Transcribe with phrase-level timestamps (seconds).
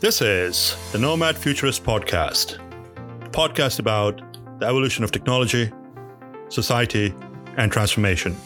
[0.00, 2.60] This is the Nomad Futurist Podcast,
[3.26, 4.22] a podcast about
[4.60, 5.72] the evolution of technology,
[6.50, 7.12] society,
[7.56, 8.36] and transformation.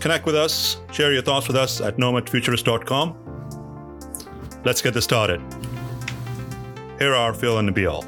[0.00, 3.16] Connect with us, share your thoughts with us at nomadfuturist.com.
[4.66, 5.40] Let's get this started.
[6.98, 8.04] Here are Phil and Nabeel.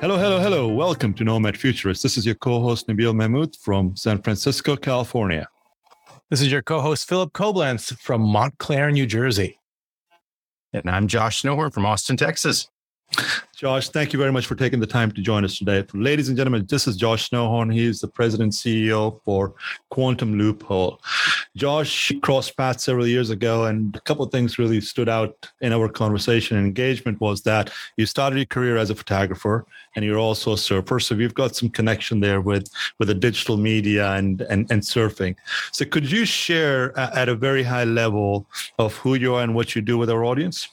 [0.00, 0.68] Hello, hello, hello.
[0.68, 2.02] Welcome to Nomad Futurist.
[2.02, 5.46] This is your co host, Nabeel Mahmood from San Francisco, California.
[6.30, 9.59] This is your co host, Phillip Koblence from Montclair, New Jersey.
[10.72, 12.68] And I'm Josh Snowhorn from Austin, Texas.
[13.60, 15.84] Josh, thank you very much for taking the time to join us today.
[15.92, 17.70] Ladies and gentlemen, this is Josh Snowhorn.
[17.70, 19.52] He's the president CEO for
[19.90, 20.98] Quantum Loophole.
[21.54, 25.74] Josh crossed paths several years ago, and a couple of things really stood out in
[25.74, 30.18] our conversation and engagement was that you started your career as a photographer and you're
[30.18, 30.98] also a surfer.
[30.98, 32.66] So we've got some connection there with,
[32.98, 35.36] with the digital media and, and, and surfing.
[35.70, 38.46] So could you share uh, at a very high level
[38.78, 40.66] of who you are and what you do with our audience?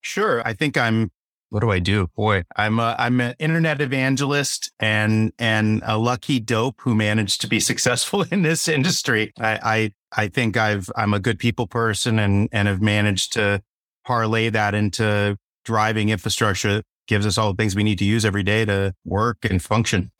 [0.00, 0.40] Sure.
[0.44, 1.10] I think I'm
[1.50, 2.08] what do I do?
[2.16, 7.46] Boy, I'm a, I'm an internet evangelist and and a lucky dope who managed to
[7.46, 9.32] be successful in this industry.
[9.38, 13.62] I I, I think I've I'm a good people person and and have managed to
[14.04, 18.24] parlay that into driving infrastructure that gives us all the things we need to use
[18.24, 20.10] every day to work and function.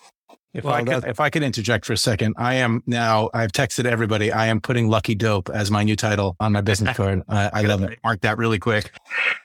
[0.57, 3.53] If, well, I could, if I could interject for a second, I am now, I've
[3.53, 7.23] texted everybody, I am putting Lucky Dope as my new title on my business card.
[7.29, 7.99] I, I love it.
[8.03, 8.91] Mark that really quick.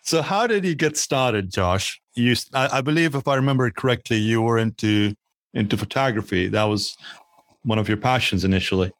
[0.03, 1.99] So, how did you get started, Josh?
[2.15, 5.13] You, I, I believe, if I remember it correctly, you were into
[5.53, 6.47] into photography.
[6.47, 6.95] That was
[7.63, 8.93] one of your passions initially.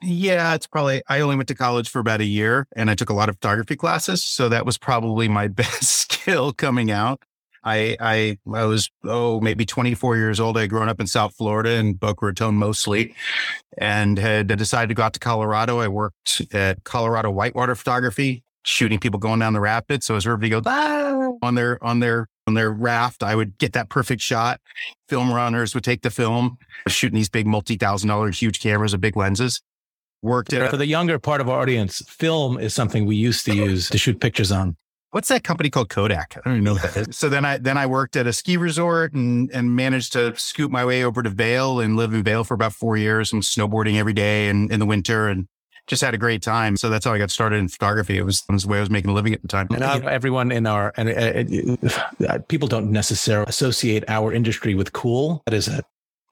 [0.00, 3.10] Yeah, it's probably, I only went to college for about a year and I took
[3.10, 4.24] a lot of photography classes.
[4.24, 7.22] So that was probably my best skill coming out.
[7.64, 10.56] I, I, I was, oh, maybe 24 years old.
[10.56, 13.14] I had grown up in South Florida and Boca Raton mostly
[13.78, 15.78] and had decided to go out to Colorado.
[15.78, 20.06] I worked at Colorado Whitewater Photography, shooting people going down the rapids.
[20.06, 23.74] So as everybody goes, ah, on their, on their, on their raft, I would get
[23.74, 24.60] that perfect shot.
[25.08, 29.16] Film runners would take the film, shooting these big multi-thousand dollar huge cameras with big
[29.16, 29.62] lenses.
[30.22, 33.54] Worked at, for the younger part of our audience, film is something we used to
[33.56, 34.76] use to shoot pictures on
[35.12, 36.36] what's that company called Kodak?
[36.36, 37.16] I don't even know what that is.
[37.22, 40.70] So then I then I worked at a ski resort and and managed to scoot
[40.70, 43.32] my way over to Vail and live in Vail for about four years.
[43.32, 45.46] I'm snowboarding every day and in the winter and
[45.86, 46.76] just had a great time.
[46.76, 48.16] So that's how I got started in photography.
[48.16, 49.66] It was, it was the way I was making a living at the time.
[49.70, 51.86] And you everyone in our and uh,
[52.28, 55.42] uh, people don't necessarily associate our industry with cool.
[55.46, 55.82] That is a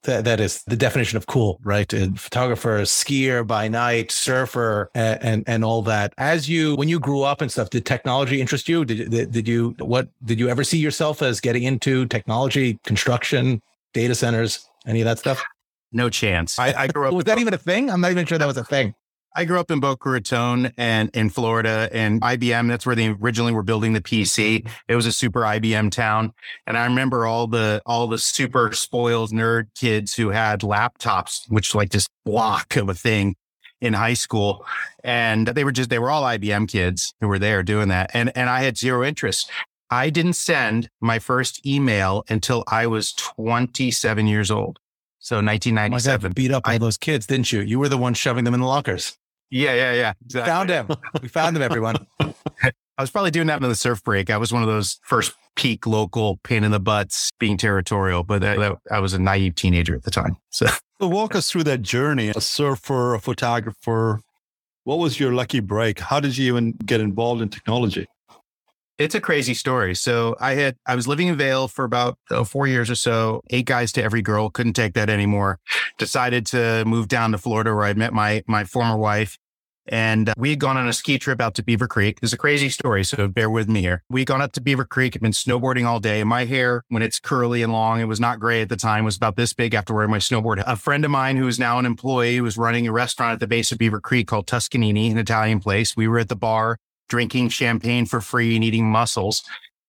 [0.04, 1.92] that, that is the definition of cool, right?
[1.92, 6.12] A photographer, skier by night, surfer, and, and, and all that.
[6.18, 8.84] As you, when you grew up and stuff, did technology interest you?
[8.84, 13.60] Did, did, did you, what, did you ever see yourself as getting into technology, construction,
[13.92, 15.42] data centers, any of that stuff?
[15.92, 16.58] No chance.
[16.58, 17.14] I, I grew up.
[17.14, 17.90] was that even a thing?
[17.90, 18.94] I'm not even sure that was a thing.
[19.36, 22.68] I grew up in Boca Raton and in Florida and IBM.
[22.68, 24.68] That's where they originally were building the PC.
[24.88, 26.32] It was a super IBM town.
[26.66, 31.74] And I remember all the, all the super spoiled nerd kids who had laptops, which
[31.76, 33.36] like this block of a thing
[33.80, 34.66] in high school.
[35.04, 38.10] And they were just, they were all IBM kids who were there doing that.
[38.12, 39.48] And, and I had zero interest.
[39.90, 44.80] I didn't send my first email until I was 27 years old.
[45.20, 46.30] So 1997.
[46.30, 47.60] Oh beat up all those kids, didn't you?
[47.60, 49.18] You were the one shoving them in the lockers.
[49.50, 50.12] Yeah, yeah, yeah.
[50.24, 50.50] Exactly.
[50.50, 50.88] Found him.
[51.22, 52.06] We found him, everyone.
[52.20, 54.30] I was probably doing that in the surf break.
[54.30, 58.40] I was one of those first peak local pain in the butts being territorial, but
[58.42, 60.36] that, that, I was a naive teenager at the time.
[60.50, 60.66] So.
[61.00, 62.28] so walk us through that journey.
[62.28, 64.20] A surfer, a photographer.
[64.84, 65.98] What was your lucky break?
[65.98, 68.06] How did you even get involved in technology?
[69.00, 69.94] It's a crazy story.
[69.94, 73.40] So I had I was living in Vail for about oh, four years or so.
[73.48, 74.50] Eight guys to every girl.
[74.50, 75.58] Couldn't take that anymore.
[75.96, 79.38] Decided to move down to Florida where I met my my former wife.
[79.86, 82.18] And uh, we had gone on a ski trip out to Beaver Creek.
[82.22, 84.04] It's a crazy story, so bear with me here.
[84.10, 86.22] We had gone up to Beaver Creek, had been snowboarding all day.
[86.22, 89.16] My hair, when it's curly and long, it was not gray at the time, was
[89.16, 90.62] about this big after wearing my snowboard.
[90.66, 93.48] A friend of mine who is now an employee was running a restaurant at the
[93.48, 95.96] base of Beaver Creek called Tuscanini, an Italian place.
[95.96, 96.76] We were at the bar
[97.10, 99.42] drinking champagne for free and eating mussels.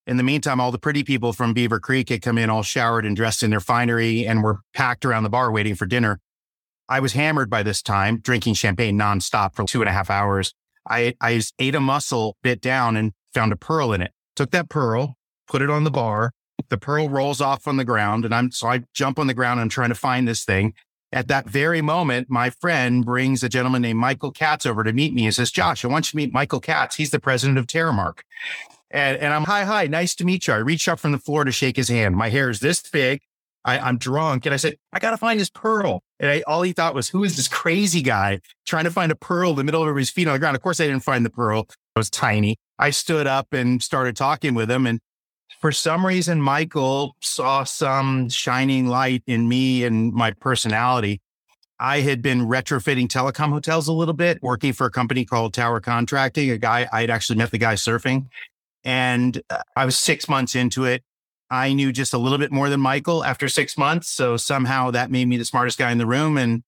[0.05, 3.05] In the meantime, all the pretty people from Beaver Creek had come in all showered
[3.05, 6.19] and dressed in their finery and were packed around the bar waiting for dinner.
[6.89, 10.53] I was hammered by this time, drinking champagne nonstop for two and a half hours.
[10.89, 14.11] I, I ate a mussel, bit down, and found a pearl in it.
[14.35, 15.15] Took that pearl,
[15.47, 16.31] put it on the bar.
[16.69, 19.59] The pearl rolls off on the ground, and I'm so I jump on the ground
[19.59, 20.73] and I'm trying to find this thing.
[21.13, 25.13] At that very moment, my friend brings a gentleman named Michael Katz over to meet
[25.13, 26.95] me and says, Josh, I want you to meet Michael Katz.
[26.95, 28.19] He's the president of Terremark.
[28.89, 30.53] And, and I'm, hi, hi, nice to meet you.
[30.53, 32.15] I reached up from the floor to shake his hand.
[32.15, 33.21] My hair is this big.
[33.63, 34.45] I, am drunk.
[34.45, 36.01] And I said, I got to find his pearl.
[36.19, 39.15] And I, all he thought was, who is this crazy guy trying to find a
[39.15, 40.55] pearl in the middle of his feet on the ground?
[40.55, 41.67] Of course, I didn't find the pearl.
[41.95, 42.57] I was tiny.
[42.79, 44.87] I stood up and started talking with him.
[44.87, 44.99] And
[45.61, 51.21] for some reason, Michael saw some shining light in me and my personality.
[51.79, 55.79] I had been retrofitting telecom hotels a little bit, working for a company called Tower
[55.79, 56.49] Contracting.
[56.49, 58.27] A guy, I had actually met the guy surfing.
[58.83, 61.03] And uh, I was six months into it.
[61.51, 64.09] I knew just a little bit more than Michael after six months.
[64.09, 66.37] So somehow that made me the smartest guy in the room.
[66.37, 66.63] And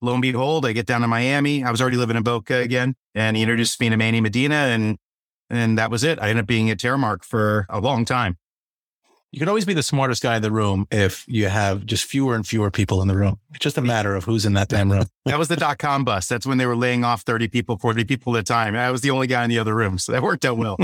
[0.00, 1.64] lo and behold, I get down to Miami.
[1.64, 2.94] I was already living in Boca again.
[3.14, 4.54] And he introduced me to Manny Medina.
[4.54, 4.96] And
[5.52, 6.18] and that was it.
[6.20, 8.38] I ended up being at Terremark for a long time.
[9.30, 12.34] You can always be the smartest guy in the room if you have just fewer
[12.34, 13.38] and fewer people in the room.
[13.50, 15.06] It's just a matter of who's in that damn room.
[15.24, 16.28] that was the dot com bust.
[16.28, 18.76] That's when they were laying off 30 people, 40 people at a time.
[18.76, 19.96] I was the only guy in the other room.
[19.96, 20.76] So that worked out well.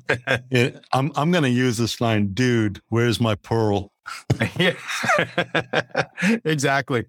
[0.50, 3.90] yeah, I'm, I'm going to use this line, dude, where's my pearl?
[4.58, 4.74] yeah,
[6.44, 7.06] exactly.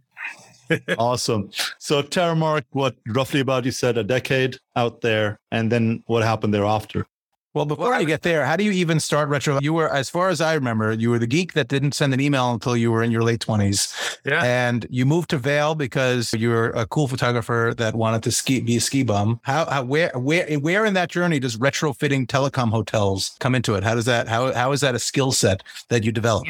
[0.98, 1.50] Awesome.
[1.80, 6.54] So Terremark, what roughly about you said a decade out there, and then what happened
[6.54, 7.08] thereafter?
[7.54, 9.60] Well, before well, I get there, how do you even start retro?
[9.62, 12.20] You were, as far as I remember, you were the geek that didn't send an
[12.20, 13.96] email until you were in your late twenties.
[14.26, 14.44] Yeah.
[14.44, 18.60] And you moved to Vail because you were a cool photographer that wanted to ski,
[18.60, 19.40] be a ski bum.
[19.44, 23.86] How, how, where, where, where in that journey does retrofitting telecom hotels come into it?
[23.86, 26.46] How does that, how, how is that a skill set that you develop?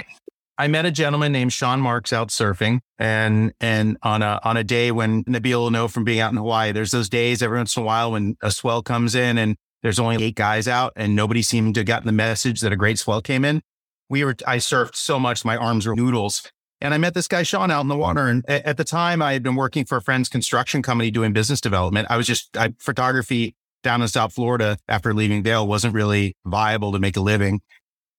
[0.57, 4.63] I met a gentleman named Sean Marks out surfing, and and on a on a
[4.63, 7.75] day when Nabeel will know from being out in Hawaii, there's those days every once
[7.75, 11.15] in a while when a swell comes in and there's only eight guys out, and
[11.15, 13.61] nobody seemed to have gotten the message that a great swell came in.
[14.09, 16.49] We were I surfed so much my arms were noodles,
[16.79, 18.27] and I met this guy Sean out in the water.
[18.27, 21.59] And at the time, I had been working for a friend's construction company doing business
[21.59, 22.07] development.
[22.09, 26.93] I was just I, photography down in South Florida after leaving Vail wasn't really viable
[26.93, 27.59] to make a living.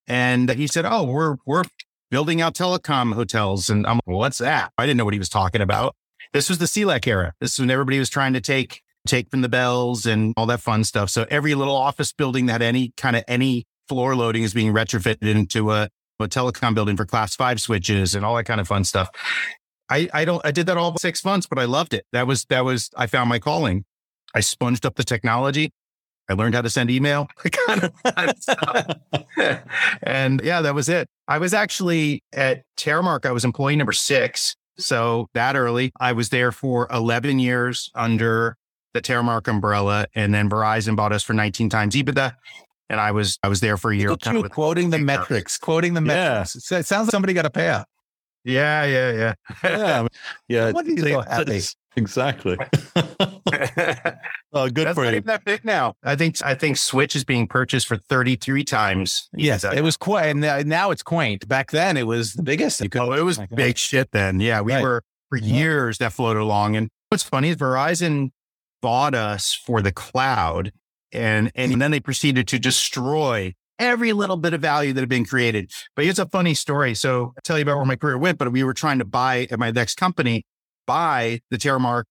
[0.06, 1.64] And he said, "Oh, we're we're
[2.10, 3.70] building out telecom hotels.
[3.70, 4.72] And I'm like, what's that?
[4.78, 5.94] I didn't know what he was talking about.
[6.32, 7.32] This was the CLEC era.
[7.40, 10.60] This is when everybody was trying to take take from the bells and all that
[10.60, 11.08] fun stuff.
[11.10, 14.72] So every little office building that had any kind of any floor loading is being
[14.72, 15.88] retrofitted into a,
[16.18, 19.08] a telecom building for class five switches and all that kind of fun stuff.
[19.88, 22.04] I, I don't I did that all six months, but I loved it.
[22.12, 23.84] That was that was I found my calling.
[24.34, 25.70] I sponged up the technology.
[26.28, 27.28] I learned how to send email,
[27.66, 27.92] kind of
[30.02, 31.08] and yeah, that was it.
[31.28, 33.26] I was actually at Terremark.
[33.26, 34.56] I was employee number six.
[34.78, 38.56] So that early, I was there for 11 years under
[38.92, 40.06] the Terremark umbrella.
[40.14, 42.34] And then Verizon bought us for 19 times EBITDA.
[42.88, 44.14] And I was, I was there for a year.
[44.16, 46.70] Kind of quoting the metrics, quoting the metrics.
[46.70, 46.78] Yeah.
[46.78, 47.84] It sounds like somebody got a payout.
[48.44, 49.34] Yeah, yeah, yeah.
[49.64, 50.08] yeah.
[50.48, 50.72] Yeah.
[50.72, 51.60] What are you so happy?
[51.96, 52.56] Exactly.
[52.94, 53.08] oh,
[54.68, 55.16] good That's for not you.
[55.16, 55.94] even that big now.
[56.02, 59.28] I think I think Switch is being purchased for 33 times.
[59.34, 60.44] Yes, it was quaint.
[60.44, 61.48] And now it's quaint.
[61.48, 62.82] Back then, it was the biggest.
[62.96, 64.40] oh, it was big shit then.
[64.40, 64.82] Yeah, we right.
[64.82, 66.76] were for years that floated along.
[66.76, 68.30] And what's funny is Verizon
[68.82, 70.72] bought us for the cloud,
[71.12, 75.24] and and then they proceeded to destroy every little bit of value that had been
[75.24, 75.70] created.
[75.94, 76.94] But here's a funny story.
[76.94, 79.46] So I'll tell you about where my career went, but we were trying to buy
[79.50, 80.44] at my next company
[80.86, 82.04] buy the Terremark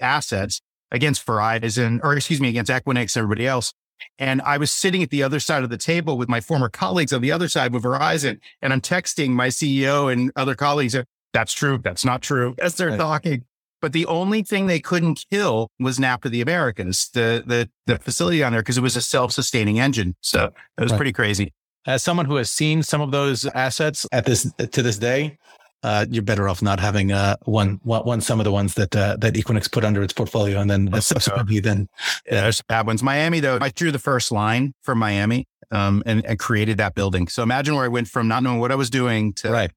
[0.00, 0.60] assets
[0.90, 3.72] against Verizon, or excuse me, against Equinix and everybody else.
[4.18, 7.12] And I was sitting at the other side of the table with my former colleagues
[7.12, 10.94] on the other side with Verizon, and I'm texting my CEO and other colleagues.
[10.94, 11.78] Uh, that's true.
[11.82, 12.54] That's not true.
[12.58, 12.98] As they're right.
[12.98, 13.44] talking.
[13.80, 18.42] But the only thing they couldn't kill was NAP the Americans, the the the facility
[18.42, 20.16] on there, because it was a self-sustaining engine.
[20.20, 20.98] So it was right.
[20.98, 21.54] pretty crazy.
[21.86, 25.38] As someone who has seen some of those assets at this to this day,
[25.82, 29.16] uh, you're better off not having uh, one, one, some of the ones that uh,
[29.20, 31.88] that Equinix put under its portfolio, and then subsequently, then
[32.26, 33.02] yeah, there's bad ones.
[33.02, 37.28] Miami, though, I drew the first line from Miami, um, and, and created that building.
[37.28, 39.70] So imagine where I went from not knowing what I was doing to right.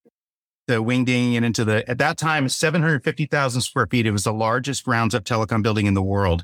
[0.68, 4.06] the wingding and into the at that time 750,000 square feet.
[4.06, 6.44] It was the largest grounds up telecom building in the world.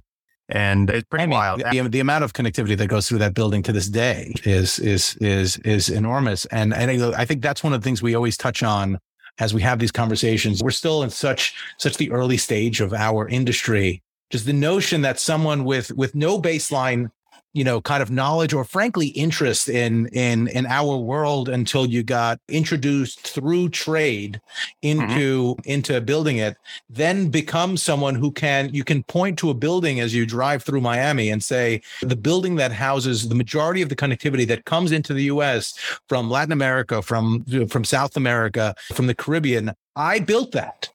[0.51, 1.59] And it's pretty I mean, wild.
[1.59, 5.15] The, the, amount of connectivity that goes through that building to this day is is
[5.17, 6.45] is is enormous.
[6.45, 8.97] And, and I think that's one of the things we always touch on
[9.39, 10.61] as we have these conversations.
[10.61, 14.03] We're still in such such the early stage of our industry.
[14.29, 17.09] Just the notion that someone with with no baseline
[17.53, 22.03] you know kind of knowledge or frankly interest in in in our world until you
[22.03, 24.39] got introduced through trade
[24.83, 25.01] mm-hmm.
[25.01, 25.69] into mm-hmm.
[25.69, 26.57] into building it
[26.89, 30.81] then become someone who can you can point to a building as you drive through
[30.81, 35.13] Miami and say the building that houses the majority of the connectivity that comes into
[35.13, 35.73] the US
[36.07, 40.89] from Latin America from from South America from the Caribbean I built that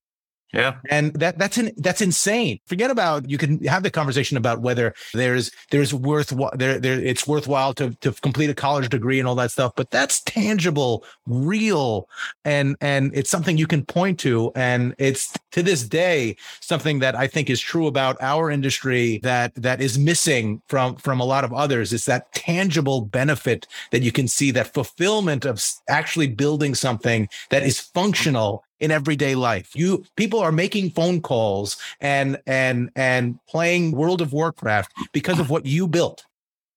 [0.55, 0.77] Yeah.
[0.89, 2.61] And that that's an, that's insane.
[2.67, 7.27] Forget about you can have the conversation about whether there's there's worth there there it's
[7.27, 12.09] worthwhile to to complete a college degree and all that stuff, but that's tangible, real,
[12.45, 14.53] and and it's something you can point to.
[14.55, 19.55] And it's to this day something that I think is true about our industry that
[19.57, 21.93] that is missing from from a lot of others.
[21.93, 27.63] It's that tangible benefit that you can see, that fulfillment of actually building something that
[27.63, 29.75] is functional in everyday life.
[29.75, 35.50] You people are making phone calls and and and playing World of Warcraft because of
[35.50, 36.25] what you built.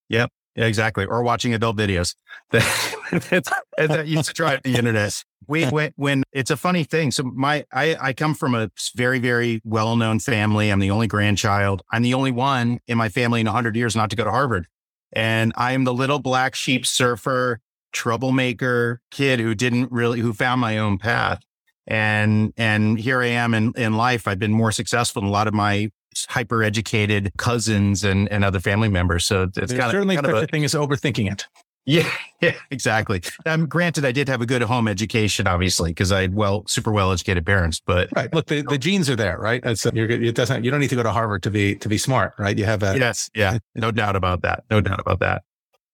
[0.08, 1.04] Yep, exactly.
[1.04, 2.14] Or watching adult videos
[2.50, 5.22] that, that used to drive the internet.
[5.46, 7.10] We when, when it's a funny thing.
[7.10, 10.70] So my I I come from a very very well known family.
[10.70, 11.82] I'm the only grandchild.
[11.92, 14.66] I'm the only one in my family in 100 years not to go to Harvard,
[15.12, 20.60] and I am the little black sheep surfer troublemaker kid who didn't really who found
[20.60, 21.40] my own path
[21.88, 24.28] and and here I am in in life.
[24.28, 25.90] I've been more successful than a lot of my
[26.28, 29.26] hyper educated cousins and and other family members.
[29.26, 31.46] So it's There's kind certainly of such a, a thing as overthinking it.
[31.86, 32.10] Yeah,
[32.42, 33.22] yeah, exactly.
[33.46, 36.92] Um, granted, I did have a good home education, obviously, because I had well, super
[36.92, 37.80] well educated parents.
[37.84, 39.64] But right, look, the, the genes are there, right?
[39.64, 40.64] It's, you're, it doesn't.
[40.64, 42.56] You don't need to go to Harvard to be to be smart, right?
[42.56, 44.64] You have a yes, yeah, no doubt about that.
[44.70, 45.42] No doubt about that.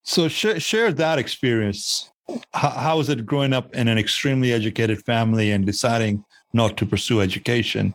[0.02, 2.10] So sh- share that experience
[2.52, 6.87] how, how was it growing up in an extremely educated family and deciding not to
[6.87, 7.95] pursue education?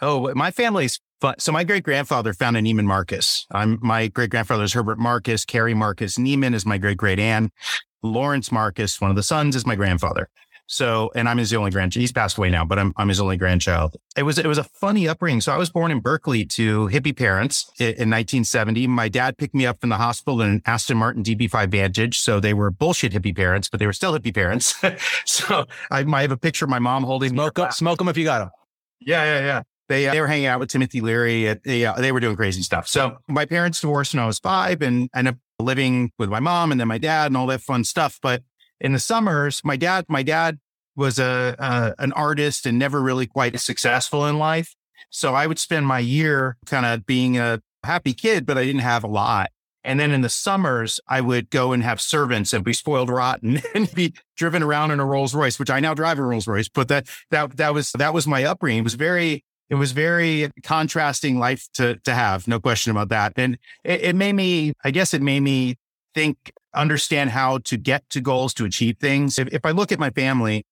[0.00, 1.34] Oh, my family's fun.
[1.38, 3.46] So my great grandfather founded Neiman Marcus.
[3.50, 5.44] I'm my great grandfather is Herbert Marcus.
[5.44, 7.52] Carrie Marcus Neiman is my great great aunt.
[8.02, 10.28] Lawrence Marcus, one of the sons, is my grandfather.
[10.70, 12.02] So, and I'm his only grandchild.
[12.02, 13.96] He's passed away now, but I'm, I'm his only grandchild.
[14.18, 15.40] It was, it was a funny upbringing.
[15.40, 18.86] So I was born in Berkeley to hippie parents in, in 1970.
[18.86, 22.20] My dad picked me up from the hospital in an Aston Martin DB5 Vantage.
[22.20, 24.74] So they were bullshit hippie parents, but they were still hippie parents.
[25.24, 28.18] so I, I have a picture of my mom holding smoke them, smoke them if
[28.18, 28.50] you got them.
[29.00, 29.62] Yeah, yeah, yeah.
[29.88, 31.48] They, uh, they were hanging out with Timothy Leary.
[31.48, 32.86] At, they, uh, they were doing crazy stuff.
[32.86, 36.72] So my parents divorced when I was five and ended up living with my mom
[36.72, 38.18] and then my dad and all that fun stuff.
[38.20, 38.42] But
[38.80, 40.58] in the summers, my dad, my dad
[40.96, 44.74] was a, a an artist and never really quite successful in life.
[45.10, 48.80] So I would spend my year kind of being a happy kid, but I didn't
[48.80, 49.50] have a lot.
[49.84, 53.62] And then in the summers, I would go and have servants and be spoiled rotten
[53.74, 56.68] and be driven around in a Rolls Royce, which I now drive a Rolls Royce.
[56.68, 58.80] But that that that was that was my upbringing.
[58.80, 63.32] It was very it was very contrasting life to to have, no question about that.
[63.36, 65.76] And it, it made me, I guess, it made me
[66.14, 69.38] think, understand how to get to goals, to achieve things.
[69.38, 70.64] If, if I look at my family,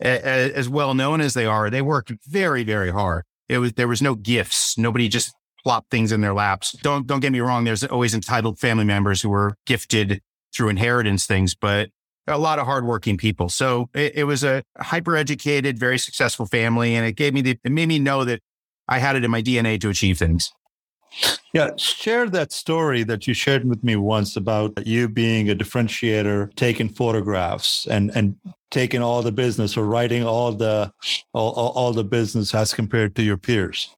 [0.00, 3.24] as well known as they are, they worked very, very hard.
[3.48, 4.78] It was there was no gifts.
[4.78, 6.72] Nobody just plopped things in their laps.
[6.82, 7.64] Don't don't get me wrong.
[7.64, 10.22] There's always entitled family members who were gifted
[10.54, 11.90] through inheritance things, but
[12.26, 13.48] a lot of hardworking people.
[13.48, 17.58] So it, it was a hyper educated, very successful family, and it gave me the
[17.62, 18.40] it made me know that
[18.88, 20.52] I had it in my DNA to achieve things.
[21.52, 26.54] Yeah, share that story that you shared with me once about you being a differentiator,
[26.54, 28.36] taking photographs and and
[28.70, 30.92] taking all the business or writing all the
[31.32, 33.94] all, all, the business as compared to your peers.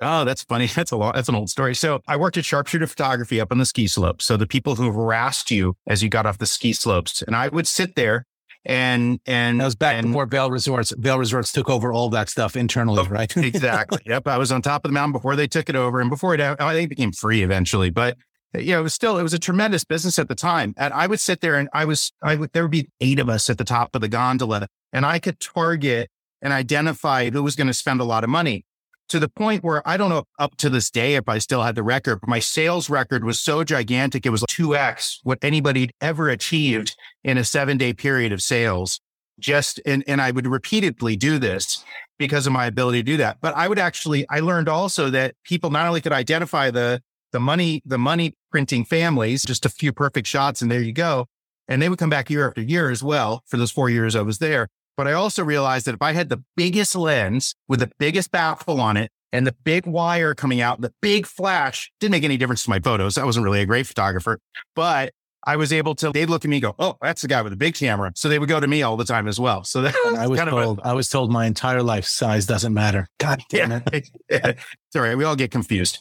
[0.00, 0.66] Oh, that's funny.
[0.74, 1.14] That's a lot.
[1.14, 1.74] That's an old story.
[1.76, 4.24] So I worked at sharpshooter photography up on the ski slopes.
[4.24, 7.48] So the people who harassed you as you got off the ski slopes, and I
[7.48, 8.26] would sit there
[8.64, 10.92] and and that was back and, before Vail Resorts.
[10.96, 13.34] Vail Resorts took over all that stuff internally, oh, right?
[13.36, 14.00] exactly.
[14.06, 14.28] Yep.
[14.28, 16.40] I was on top of the mountain before they took it over, and before it,
[16.40, 17.90] I oh, think it became free eventually.
[17.90, 18.16] But
[18.54, 20.74] uh, you know, it was still it was a tremendous business at the time.
[20.76, 23.28] And I would sit there, and I was I would there would be eight of
[23.28, 27.56] us at the top of the gondola, and I could target and identify who was
[27.56, 28.64] going to spend a lot of money
[29.12, 31.74] to the point where I don't know up to this day if I still had
[31.74, 34.24] the record, but my sales record was so gigantic.
[34.24, 39.00] It was 2x what anybody ever achieved in a seven day period of sales.
[39.38, 41.84] Just, and, and I would repeatedly do this
[42.18, 43.36] because of my ability to do that.
[43.42, 47.02] But I would actually, I learned also that people not only could identify the,
[47.32, 51.26] the money, the money printing families, just a few perfect shots and there you go.
[51.68, 54.22] And they would come back year after year as well for those four years I
[54.22, 54.68] was there.
[54.96, 58.80] But I also realized that if I had the biggest lens with the biggest baffle
[58.80, 62.64] on it and the big wire coming out, the big flash didn't make any difference
[62.64, 63.16] to my photos.
[63.16, 64.38] I wasn't really a great photographer,
[64.76, 65.12] but
[65.44, 67.52] I was able to, they'd look at me and go, Oh, that's the guy with
[67.52, 68.12] the big camera.
[68.14, 69.64] So they would go to me all the time as well.
[69.64, 73.08] So that I was told, a, I was told my entire life size doesn't matter.
[73.18, 73.80] God damn yeah,
[74.28, 74.58] it.
[74.92, 75.14] Sorry.
[75.16, 75.98] We all get confused.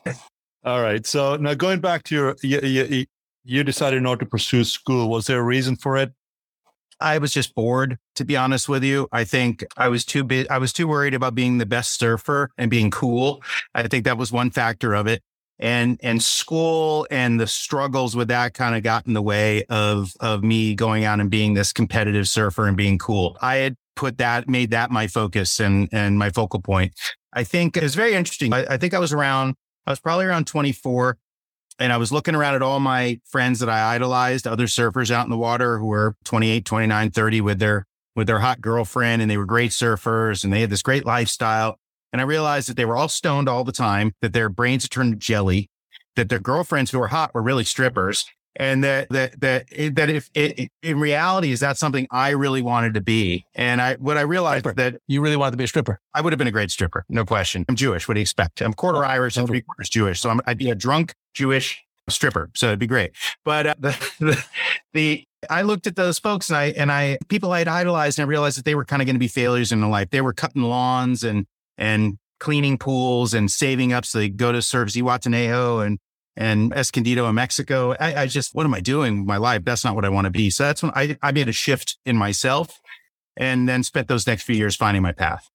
[0.63, 1.05] All right.
[1.07, 3.05] So now going back to your, you, you,
[3.43, 5.09] you decided not to pursue school.
[5.09, 6.13] Was there a reason for it?
[6.99, 9.07] I was just bored, to be honest with you.
[9.11, 12.51] I think I was too bit, I was too worried about being the best surfer
[12.57, 13.41] and being cool.
[13.73, 15.21] I think that was one factor of it.
[15.59, 20.11] And and school and the struggles with that kind of got in the way of
[20.19, 23.37] of me going out and being this competitive surfer and being cool.
[23.41, 26.93] I had put that, made that my focus and, and my focal point.
[27.33, 28.53] I think it was very interesting.
[28.53, 31.17] I, I think I was around, I was probably around 24
[31.79, 35.25] and I was looking around at all my friends that I idolized, other surfers out
[35.25, 39.29] in the water who were 28, 29, 30 with their, with their hot girlfriend and
[39.29, 41.77] they were great surfers and they had this great lifestyle.
[42.11, 44.91] And I realized that they were all stoned all the time, that their brains had
[44.91, 45.69] turned to jelly,
[46.15, 48.25] that their girlfriends who were hot were really strippers.
[48.57, 52.95] And that, that, that, that if it, in reality, is that something I really wanted
[52.95, 53.45] to be?
[53.55, 54.75] And I, what I realized Stripper.
[54.75, 56.01] that You really wanted to be a stripper.
[56.13, 57.05] I would have been a great stripper.
[57.07, 57.63] No question.
[57.69, 58.09] I'm Jewish.
[58.09, 58.61] What do you expect?
[58.61, 60.19] I'm quarter Irish and three quarters Jewish.
[60.19, 62.49] So I'm, I'd be a drunk Jewish stripper.
[62.53, 63.11] So it'd be great.
[63.45, 64.45] But uh, the, the,
[64.93, 68.29] the, I looked at those folks and I, and I, people I'd idolized and I
[68.29, 70.09] realized that they were kind of going to be failures in their life.
[70.09, 74.61] They were cutting lawns and, and cleaning pools and saving up so they go to
[74.61, 75.99] serve Zihuatanejo and,
[76.35, 77.95] and Escondido in Mexico.
[77.99, 79.63] I, I just, what am I doing with my life?
[79.65, 80.49] That's not what I want to be.
[80.49, 82.79] So that's when I, I made a shift in myself
[83.35, 85.49] and then spent those next few years finding my path.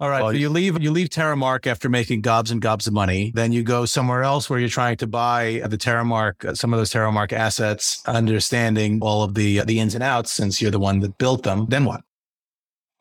[0.00, 0.22] All right.
[0.22, 3.32] Well, so you leave you leave Terremark after making gobs and gobs of money.
[3.34, 6.80] Then you go somewhere else where you're trying to buy the Terremark, uh, some of
[6.80, 11.00] those Terremark assets, understanding all of the the ins and outs since you're the one
[11.00, 11.66] that built them.
[11.68, 12.00] Then what?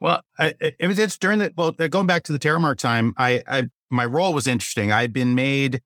[0.02, 3.14] Well, I, it it was it's during the well going back to the Terremark time.
[3.18, 4.92] I, I my role was interesting.
[4.92, 5.82] I had been made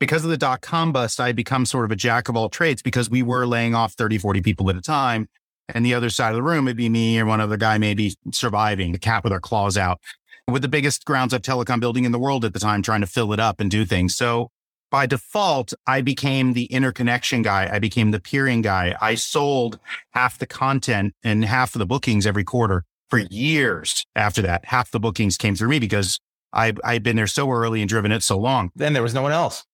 [0.00, 1.20] because of the dot com bust.
[1.20, 3.92] I had become sort of a jack of all trades because we were laying off
[3.92, 5.28] 30, 40 people at a time.
[5.68, 8.14] And the other side of the room would be me or one other guy maybe
[8.32, 9.98] surviving, the cat with our claws out,
[10.48, 13.06] with the biggest grounds up telecom building in the world at the time, trying to
[13.06, 14.14] fill it up and do things.
[14.14, 14.50] So
[14.90, 17.68] by default, I became the interconnection guy.
[17.72, 18.94] I became the peering guy.
[19.00, 19.78] I sold
[20.12, 24.66] half the content and half of the bookings every quarter for years after that.
[24.66, 26.20] Half the bookings came through me because
[26.52, 28.70] I, I'd been there so early and driven it so long.
[28.76, 29.64] Then there was no one else.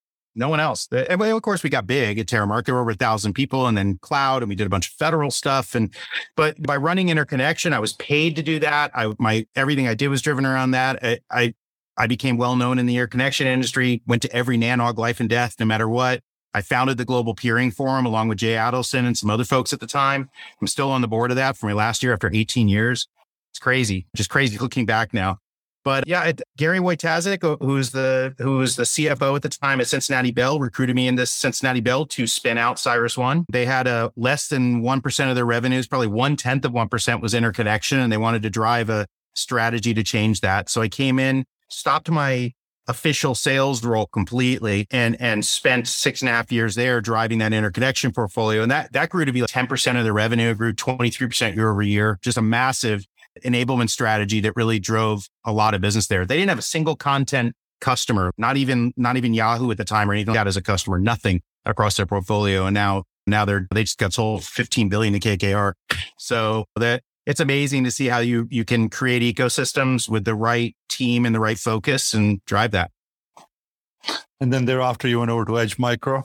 [0.41, 0.89] No one else.
[0.91, 2.65] And of course, we got big at Terremark.
[2.65, 4.95] There were over a thousand people and then cloud and we did a bunch of
[4.95, 5.75] federal stuff.
[5.75, 5.95] And,
[6.35, 8.91] but by running interconnection, I was paid to do that.
[8.95, 10.99] I, my, everything I did was driven around that.
[11.05, 11.55] I, I,
[11.99, 15.57] I became well known in the interconnection industry, went to every NANOG life and death,
[15.61, 16.23] no matter what.
[16.55, 19.81] I founded the Global Peering Forum along with Jay Adelson and some other folks at
[19.81, 20.31] the time.
[20.59, 23.09] I'm still on the board of that for my last year after 18 years.
[23.53, 25.39] It's crazy, just crazy looking back now.
[25.85, 29.89] But yeah, it, Gary Wojtaszek, who's the who was the CFO at the time at
[29.89, 33.45] Cincinnati Bell, recruited me into Cincinnati Bell to spin out CyrusOne.
[33.51, 36.89] They had a less than one percent of their revenues, probably one tenth of one
[36.89, 40.69] percent was interconnection, and they wanted to drive a strategy to change that.
[40.69, 42.53] So I came in, stopped my
[42.89, 47.53] official sales role completely and and spent six and a half years there driving that
[47.53, 48.63] interconnection portfolio.
[48.63, 51.83] And that that grew to be like 10% of the revenue, grew 23% year over
[51.83, 52.19] year.
[52.21, 53.07] Just a massive
[53.45, 56.27] enablement strategy that really drove a lot of business there.
[56.27, 60.11] They didn't have a single content customer, not even not even Yahoo at the time
[60.11, 62.67] or anything like that as a customer, nothing across their portfolio.
[62.67, 65.73] And now now they're they just got sold 15 billion to KKR.
[66.19, 70.77] So that it's amazing to see how you you can create ecosystems with the right
[70.89, 72.91] team and the right focus and drive that.
[74.41, 76.25] And then thereafter, you went over to Edge Micro.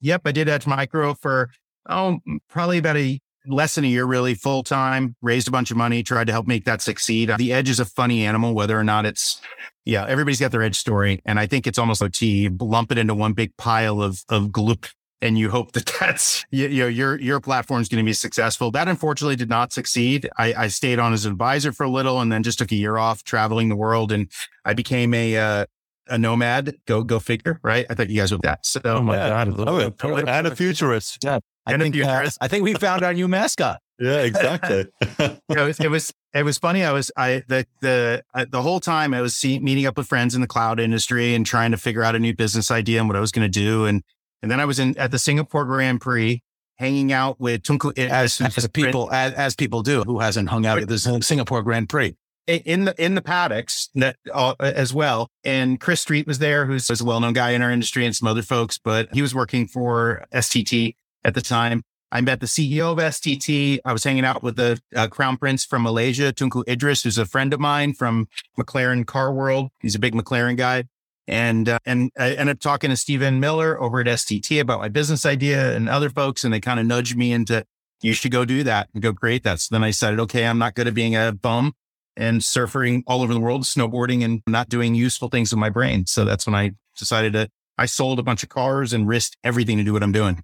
[0.00, 1.50] Yep, I did Edge Micro for
[1.88, 5.16] oh probably about a less than a year, really full time.
[5.22, 7.30] Raised a bunch of money, tried to help make that succeed.
[7.36, 9.40] The Edge is a funny animal, whether or not it's
[9.84, 10.04] yeah.
[10.06, 13.14] Everybody's got their Edge story, and I think it's almost like you lump it into
[13.14, 17.20] one big pile of of gloop, and you hope that that's you, you know your
[17.20, 18.70] your platform's going to be successful.
[18.70, 20.28] That unfortunately did not succeed.
[20.38, 22.76] I, I stayed on as an advisor for a little, and then just took a
[22.76, 24.30] year off traveling the world, and
[24.64, 25.66] I became a uh,
[26.08, 26.76] a nomad.
[26.86, 27.86] Go go figure, right?
[27.88, 28.66] I thought you guys would that.
[28.66, 29.48] So Oh my yeah, god!
[29.48, 30.28] I love it.
[30.28, 31.24] And a futurist.
[31.66, 32.30] I think, uh.
[32.40, 33.80] I think we found our new mascot.
[33.98, 34.88] Yeah, exactly.
[35.00, 36.84] it was it was it was funny.
[36.84, 40.34] I was I the the the whole time I was see, meeting up with friends
[40.34, 43.16] in the cloud industry and trying to figure out a new business idea and what
[43.16, 43.86] I was going to do.
[43.86, 44.02] And
[44.42, 46.42] and then I was in at the Singapore Grand Prix,
[46.76, 50.78] hanging out with Tunku As, as people as, as people do who hasn't hung out
[50.78, 52.14] at the Singapore Grand Prix.
[52.46, 55.30] in the in the paddocks that, uh, as well.
[55.42, 58.14] And Chris Street was there, who's was a well known guy in our industry, and
[58.14, 58.76] some other folks.
[58.76, 60.96] But he was working for STT
[61.26, 61.82] at the time.
[62.12, 63.80] I met the CEO of STT.
[63.84, 67.26] I was hanging out with the uh, Crown Prince from Malaysia, Tunku Idris, who's a
[67.26, 69.70] friend of mine from McLaren Car World.
[69.80, 70.84] He's a big McLaren guy.
[71.26, 74.88] And uh, and I ended up talking to Stephen Miller over at STT about my
[74.88, 77.64] business idea and other folks, and they kind of nudged me into
[78.00, 79.58] you should go do that and go create that.
[79.58, 81.72] So then I decided, okay, I'm not good at being a bum
[82.16, 86.06] and surfing all over the world, snowboarding and not doing useful things with my brain.
[86.06, 87.48] So that's when I decided to.
[87.76, 90.42] I sold a bunch of cars and risked everything to do what I'm doing.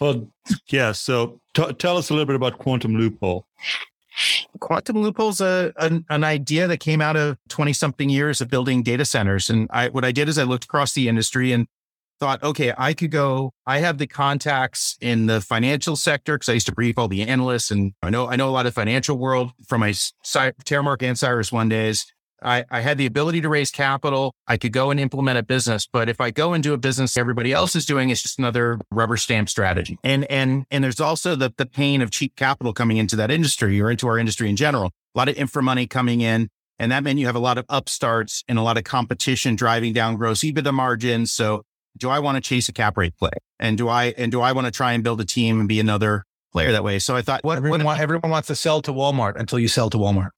[0.00, 0.28] Well,
[0.68, 0.92] yeah.
[0.92, 3.46] So t- tell us a little bit about Quantum Loophole.
[4.60, 8.82] Quantum Loophole's a, an, an idea that came out of 20 something years of building
[8.82, 9.50] data centers.
[9.50, 11.66] And I, what I did is I looked across the industry and
[12.18, 16.54] thought, okay, I could go, I have the contacts in the financial sector because I
[16.54, 19.18] used to brief all the analysts and I know, I know a lot of financial
[19.18, 22.06] world from my Terremark and CyrusOne days.
[22.46, 24.32] I, I had the ability to raise capital.
[24.46, 27.16] I could go and implement a business, but if I go and do a business
[27.16, 29.98] everybody else is doing, it's just another rubber stamp strategy.
[30.04, 33.80] And and and there's also the the pain of cheap capital coming into that industry
[33.80, 34.92] or into our industry in general.
[35.14, 36.48] A lot of infra money coming in.
[36.78, 39.94] And that meant you have a lot of upstarts and a lot of competition driving
[39.94, 41.32] down gross EBITDA margins.
[41.32, 41.62] So
[41.96, 43.30] do I want to chase a cap rate play?
[43.58, 45.80] And do I and do I want to try and build a team and be
[45.80, 46.98] another player that way?
[46.98, 49.90] So I thought what, everyone, what, everyone wants to sell to Walmart until you sell
[49.90, 50.30] to Walmart.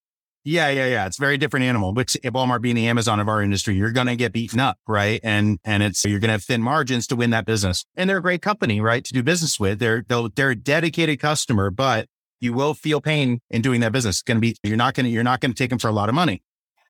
[0.45, 1.07] Yeah, yeah, yeah.
[1.07, 1.93] It's very different animal.
[1.93, 5.21] But Walmart being the Amazon of our industry, you're going to get beaten up, right?
[5.23, 7.85] And and it's you're going to have thin margins to win that business.
[7.97, 9.79] And they're a great company, right, to do business with.
[9.79, 12.07] They're they're, a dedicated customer, but
[12.41, 14.23] you will feel pain in doing that business.
[14.23, 15.93] Going to be you're not going to you're not going to take them for a
[15.93, 16.43] lot of money.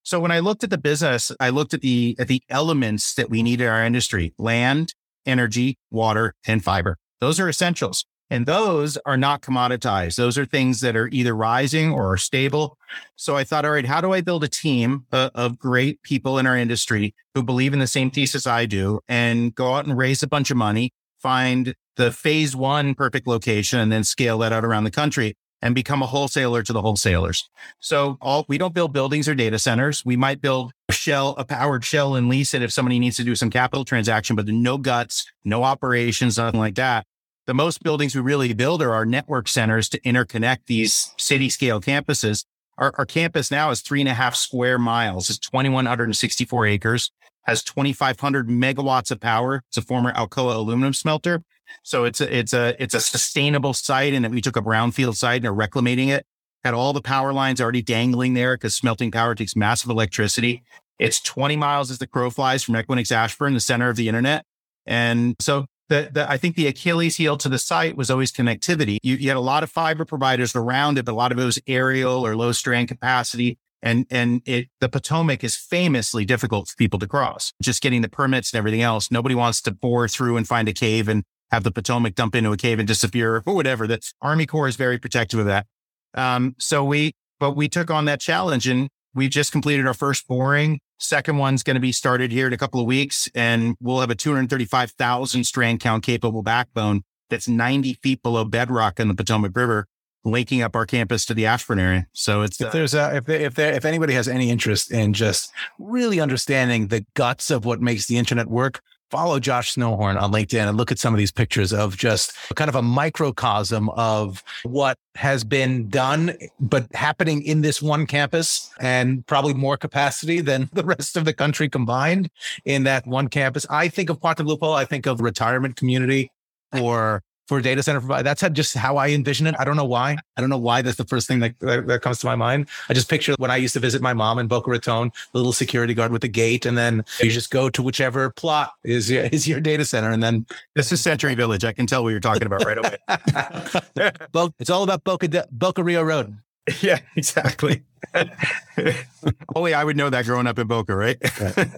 [0.04, 3.28] So when I looked at the business, I looked at the at the elements that
[3.28, 4.94] we need in our industry: land,
[5.26, 6.96] energy, water, and fiber.
[7.20, 8.04] Those are essentials.
[8.30, 10.16] And those are not commoditized.
[10.16, 12.76] Those are things that are either rising or are stable.
[13.16, 16.38] So I thought, all right, how do I build a team uh, of great people
[16.38, 19.96] in our industry who believe in the same thesis I do and go out and
[19.96, 24.52] raise a bunch of money, find the phase one perfect location and then scale that
[24.52, 27.48] out around the country and become a wholesaler to the wholesalers.
[27.80, 30.04] So all we don't build buildings or data centers.
[30.04, 33.24] We might build a shell, a powered shell and lease it if somebody needs to
[33.24, 37.06] do some capital transaction, but no guts, no operations, nothing like that
[37.48, 41.80] the most buildings we really build are our network centers to interconnect these city scale
[41.80, 42.44] campuses.
[42.76, 45.30] Our, our campus now is three and a half square miles.
[45.30, 47.10] It's 2,164 acres,
[47.44, 49.62] has 2,500 megawatts of power.
[49.68, 51.42] It's a former Alcoa aluminum smelter.
[51.82, 54.12] So it's a, it's a, it's a sustainable site.
[54.12, 56.26] And we took a brownfield site and are reclamating it.
[56.64, 60.64] Had all the power lines already dangling there because smelting power takes massive electricity.
[60.98, 64.44] It's 20 miles as the crow flies from Equinix Ashburn, the center of the internet.
[64.84, 68.98] And so the, the, I think the Achilles heel to the site was always connectivity.
[69.02, 71.44] You, you, had a lot of fiber providers around it, but a lot of it
[71.44, 73.58] was aerial or low strand capacity.
[73.80, 78.08] And, and it, the Potomac is famously difficult for people to cross, just getting the
[78.08, 79.10] permits and everything else.
[79.10, 82.52] Nobody wants to bore through and find a cave and have the Potomac dump into
[82.52, 83.86] a cave and disappear or whatever.
[83.86, 85.66] The Army Corps is very protective of that.
[86.14, 90.26] Um, so we, but we took on that challenge and we just completed our first
[90.28, 94.00] boring Second one's going to be started here in a couple of weeks, and we'll
[94.00, 99.56] have a 235,000 strand count capable backbone that's 90 feet below bedrock in the Potomac
[99.56, 99.86] River,
[100.24, 102.08] linking up our campus to the Ashburn area.
[102.12, 104.90] So it's if uh, there's a, if there, if there, if anybody has any interest
[104.90, 110.20] in just really understanding the guts of what makes the internet work, follow Josh Snowhorn
[110.20, 113.88] on LinkedIn and look at some of these pictures of just kind of a microcosm
[113.90, 120.40] of what has been done, but happening in this one campus and probably more capacity
[120.40, 122.30] than the rest of the country combined
[122.64, 123.66] in that one campus.
[123.70, 126.30] I think of Quantum Loophole, I think of retirement community
[126.78, 128.22] or for data center provider.
[128.22, 129.54] That's just how I envision it.
[129.58, 130.16] I don't know why.
[130.36, 132.68] I don't know why that's the first thing that, that, that, comes to my mind.
[132.88, 135.54] I just picture when I used to visit my mom in Boca Raton, the little
[135.54, 139.24] security guard with the gate, and then you just go to whichever plot is your,
[139.24, 140.10] is your data center.
[140.10, 141.64] And then this is Century Village.
[141.64, 144.52] I can tell what you're talking about right away.
[144.58, 146.36] it's all about Boca, Boca Rio Road.
[146.82, 147.82] Yeah, exactly.
[149.56, 151.16] Only I would know that growing up in Boca, right?
[151.40, 151.68] right.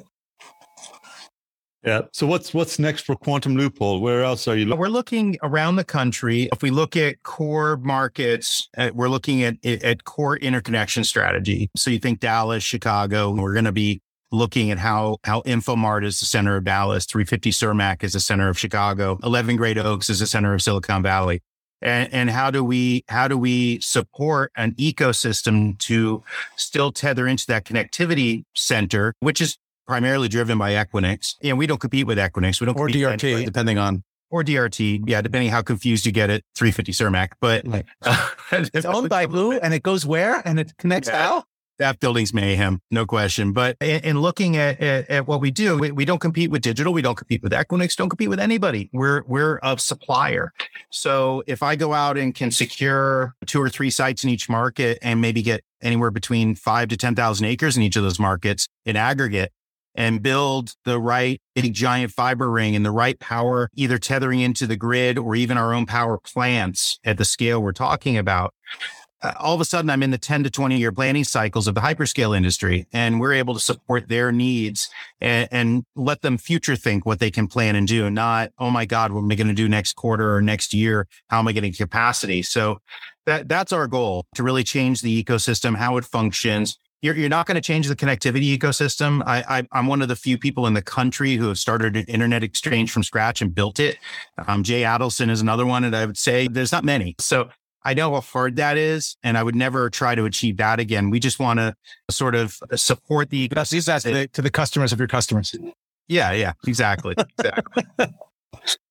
[1.84, 2.02] Yeah.
[2.12, 4.00] So what's what's next for Quantum Loophole?
[4.00, 4.66] Where else are you?
[4.66, 4.80] Looking?
[4.80, 6.48] We're looking around the country.
[6.52, 11.70] If we look at core markets, uh, we're looking at at core interconnection strategy.
[11.76, 13.30] So you think Dallas, Chicago.
[13.30, 17.50] We're going to be looking at how how Infomart is the center of Dallas, 350
[17.50, 21.42] Cermak is the center of Chicago, 11 Great Oaks is the center of Silicon Valley.
[21.82, 26.22] And, and how do we how do we support an ecosystem to
[26.56, 31.36] still tether into that connectivity center, which is primarily driven by Equinix.
[31.42, 32.60] And we don't compete with Equinix.
[32.60, 35.02] We don't or DRT, depending on or DRT.
[35.06, 37.32] Yeah, depending how confused you get it, 350 Cermak.
[37.40, 37.84] But right.
[38.02, 41.22] uh, it's owned by Blue, and it goes where and it connects yeah.
[41.22, 41.44] how?
[41.78, 43.54] That building's mayhem, no question.
[43.54, 46.60] But in, in looking at, at, at, what we do, we, we, don't compete with
[46.60, 46.92] digital.
[46.92, 47.96] We don't compete with Equinix.
[47.96, 48.90] Don't compete with anybody.
[48.92, 50.52] We're we're a supplier.
[50.90, 54.98] So if I go out and can secure two or three sites in each market
[55.00, 58.68] and maybe get anywhere between five to ten thousand acres in each of those markets
[58.84, 59.50] in aggregate,
[59.94, 64.66] and build the right big giant fiber ring and the right power, either tethering into
[64.66, 68.54] the grid or even our own power plants at the scale we're talking about.
[69.22, 71.74] Uh, all of a sudden, I'm in the 10 to 20 year planning cycles of
[71.74, 74.88] the hyperscale industry, and we're able to support their needs
[75.20, 78.86] and, and let them future think what they can plan and do, not, oh my
[78.86, 81.06] God, what am I going to do next quarter or next year?
[81.28, 82.42] How am I getting capacity?
[82.42, 82.78] So
[83.26, 87.46] that, that's our goal to really change the ecosystem, how it functions, you're, you're not
[87.46, 89.22] going to change the connectivity ecosystem.
[89.26, 92.04] I, I, am one of the few people in the country who have started an
[92.04, 93.98] internet exchange from scratch and built it.
[94.46, 95.84] Um, Jay Adelson is another one.
[95.84, 97.14] And I would say there's not many.
[97.18, 97.48] So
[97.84, 99.16] I know how hard that is.
[99.22, 101.10] And I would never try to achieve that again.
[101.10, 101.74] We just want to
[102.10, 104.02] sort of support the ecosystem.
[104.02, 105.54] To the, to the customers of your customers.
[106.08, 106.32] Yeah.
[106.32, 106.52] Yeah.
[106.66, 107.14] Exactly.
[107.38, 107.84] Exactly.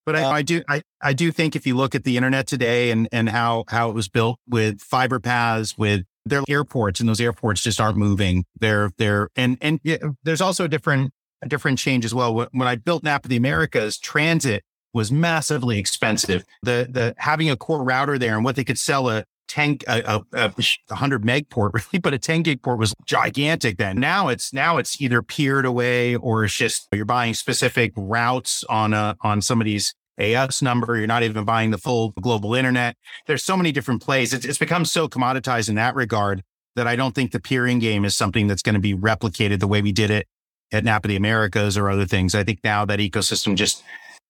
[0.05, 2.47] But I, uh, I, do I, I do think if you look at the internet
[2.47, 7.09] today and and how how it was built with fiber paths, with their airports, and
[7.09, 8.45] those airports just aren't moving.
[8.59, 9.79] They're they're and and
[10.23, 11.11] there's also a different
[11.41, 12.47] a different change as well.
[12.51, 14.63] When I built NAP of the Americas, transit
[14.93, 16.43] was massively expensive.
[16.63, 20.23] The the having a core router there and what they could sell a 10 a,
[20.33, 20.53] a, a
[20.87, 24.77] 100 meg port really but a 10 gig port was gigantic then now it's now
[24.77, 29.95] it's either peered away or it's just you're buying specific routes on a on somebody's
[30.19, 30.97] AS number.
[30.97, 32.95] You're not even buying the full global internet.
[33.27, 34.33] There's so many different plays.
[34.33, 36.43] It's, it's become so commoditized in that regard
[36.75, 39.67] that I don't think the peering game is something that's going to be replicated the
[39.67, 40.27] way we did it
[40.71, 42.35] at NAP of the Americas or other things.
[42.35, 43.83] I think now that ecosystem just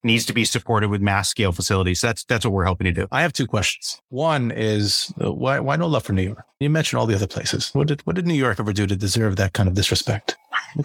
[0.04, 2.02] needs to be supported with mass scale facilities.
[2.02, 3.08] That's that's what we're hoping to do.
[3.12, 4.02] I have two questions.
[4.10, 6.46] One is uh, why why no love for New York?
[6.60, 7.70] You mentioned all the other places.
[7.74, 10.38] What did what did New York ever do to deserve that kind of disrespect?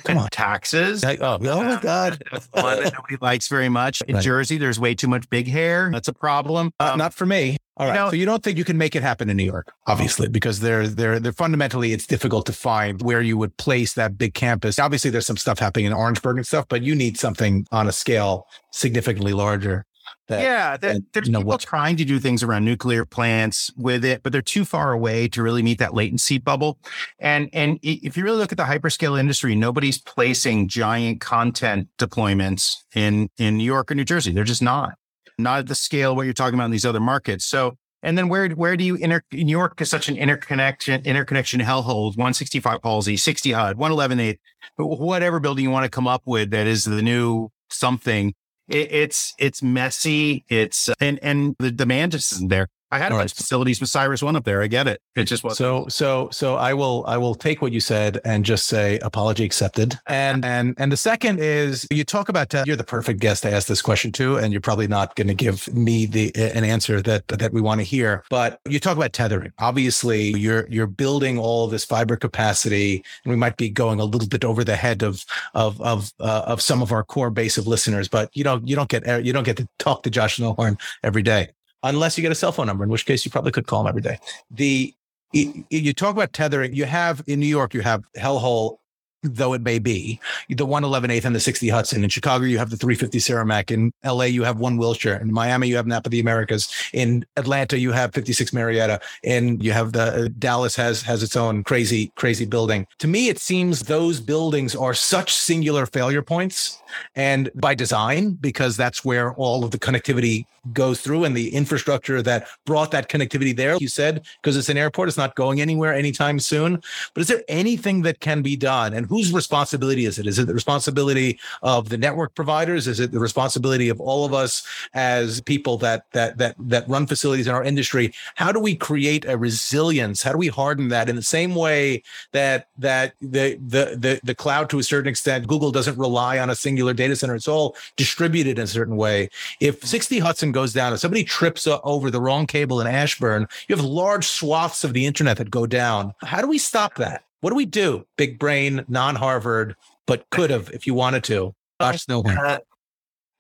[0.05, 1.05] come on, taxes.
[1.05, 2.23] I, oh, oh my God,
[2.53, 4.01] one that nobody likes very much.
[4.03, 4.25] In right.
[4.25, 5.91] Jersey, there's way too much big hair.
[5.93, 6.73] That's a problem.
[6.81, 7.57] Uh, um, not for me.
[7.77, 7.95] All right.
[7.95, 10.29] You know, so you don't think you can make it happen in New York, obviously,
[10.29, 14.35] because they're they're they're fundamentally it's difficult to find where you would place that big
[14.35, 14.79] campus.
[14.79, 17.93] Obviously, there's some stuff happening in Orangeburg and stuff, but you need something on a
[17.93, 19.87] scale significantly larger.
[20.29, 23.71] That, yeah, that, there's you know, people what, trying to do things around nuclear plants
[23.77, 26.79] with it, but they're too far away to really meet that latency bubble.
[27.19, 32.77] And and if you really look at the hyperscale industry, nobody's placing giant content deployments
[32.95, 34.33] in in New York or New Jersey.
[34.33, 34.95] They're just not
[35.39, 37.45] not at the scale what you're talking about in these other markets.
[37.45, 41.61] So and then where where do you inter New York is such an interconnection interconnection
[41.61, 44.37] hellhole 165 Halsey, 60 HUD, 111
[44.77, 48.35] whatever building you want to come up with that is the new something
[48.69, 50.45] it, it's it's messy.
[50.49, 52.69] It's and and the demand just isn't there.
[52.95, 54.63] I had a bunch of facilities with CyrusOne up there.
[54.63, 55.01] I get it.
[55.17, 56.55] It just was so so so.
[56.55, 59.99] I will I will take what you said and just say apology accepted.
[60.07, 63.53] And and and the second is you talk about uh, you're the perfect guest to
[63.53, 67.03] ask this question to, and you're probably not going to give me the an answer
[67.03, 68.23] that that we want to hear.
[68.31, 69.53] But you talk about tethering.
[69.59, 74.29] Obviously, you're you're building all this fiber capacity, and we might be going a little
[74.29, 77.67] bit over the head of of of uh, of some of our core base of
[77.67, 78.09] listeners.
[78.09, 81.23] But you know you don't get you don't get to talk to Josh Snowhorn every
[81.23, 81.49] day
[81.85, 83.89] unless you get a cell phone number, in which case you probably could call them
[83.89, 84.19] every day.
[84.51, 84.95] The
[85.33, 86.75] you talk about tethering.
[86.75, 88.77] You have in New York, you have Hellhole
[89.25, 90.21] though it may be.
[90.49, 92.05] The 111 8th and the 60 Hudson.
[92.05, 93.71] In Chicago, you have the 350 Cermak.
[93.71, 95.17] In LA, you have one Wilshire.
[95.17, 96.73] In Miami, you have NAP of the Americas.
[96.93, 99.01] In Atlanta, you have 56 Marietta.
[99.25, 102.87] And you have the uh, Dallas has has its own crazy, crazy building.
[102.99, 106.83] To me, it seems those buildings are such singular failure points
[107.15, 112.23] and by design, because that's where all of the connectivity goes through and the infrastructure
[112.23, 113.77] that brought that connectivity there.
[113.77, 116.83] You said, because it's an airport, it's not going anywhere anytime soon.
[117.13, 118.95] But is there anything that can be done?
[118.95, 120.27] And whose responsibility is it?
[120.27, 122.89] Is it the responsibility of the network providers?
[122.89, 127.07] Is it the responsibility of all of us as people that that that that run
[127.07, 128.13] facilities in our industry?
[128.35, 130.21] How do we create a resilience?
[130.21, 134.35] How do we harden that in the same way that that the the the, the
[134.35, 137.37] cloud to a certain extent, Google doesn't rely on a singular data center.
[137.37, 139.31] It's all distributed in a certain way.
[139.61, 143.47] If 60 Hudson goes down, if somebody trips uh, over the wrong cable in Ashburn,
[143.69, 146.15] you have large swaths of the internet that go down.
[146.23, 147.24] How do we stop that?
[147.45, 148.07] What do we do?
[148.17, 149.77] Big brain, non Harvard,
[150.07, 151.53] but could have if you wanted to.
[151.79, 152.61] Gosh, no uh,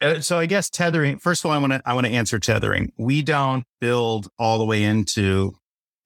[0.02, 1.18] uh, so I guess tethering.
[1.18, 2.92] First of all, I want to I want to answer tethering.
[2.98, 5.54] We don't build all the way into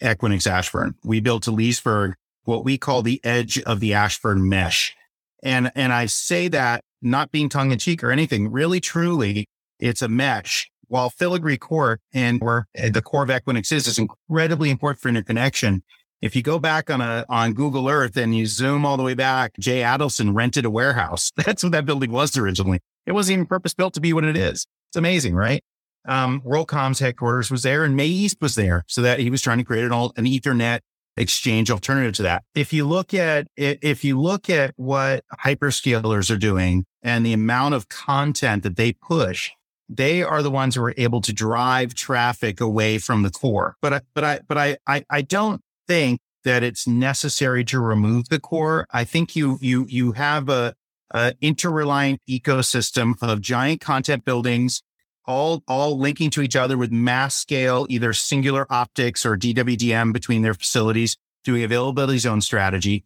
[0.01, 0.95] Equinix Ashburn.
[1.03, 4.95] We build to Leesburg what we call the edge of the Ashburn mesh,
[5.43, 8.53] and and I say that not being tongue in cheek or anything.
[8.53, 9.49] Really, truly,
[9.81, 10.71] it's a mesh.
[10.87, 15.09] While Filigree Court and where uh, the core of Equinix is is incredibly important for
[15.09, 15.83] interconnection.
[16.21, 19.15] If you go back on a on Google Earth and you zoom all the way
[19.15, 21.31] back, Jay Adelson rented a warehouse.
[21.37, 22.81] That's what that building was originally.
[23.07, 24.67] It wasn't even purpose built to be what it is.
[24.91, 25.63] It's amazing, right?
[26.07, 29.65] Um, WorldCom's headquarters was there, and MAE-East was there, so that he was trying to
[29.65, 30.81] create an, an Ethernet
[31.19, 32.45] exchange alternative to that.
[32.55, 37.75] If you look at if you look at what hyperscalers are doing and the amount
[37.75, 39.51] of content that they push,
[39.89, 43.77] they are the ones who are able to drive traffic away from the core.
[43.83, 48.29] But I, but I but I I, I don't think that it's necessary to remove
[48.29, 48.87] the core.
[48.93, 50.75] I think you you you have a,
[51.11, 54.83] a interreliant ecosystem of giant content buildings,
[55.27, 60.43] all all linking to each other with mass scale, either singular optics or DWDM between
[60.43, 63.05] their facilities, doing availability zone strategy.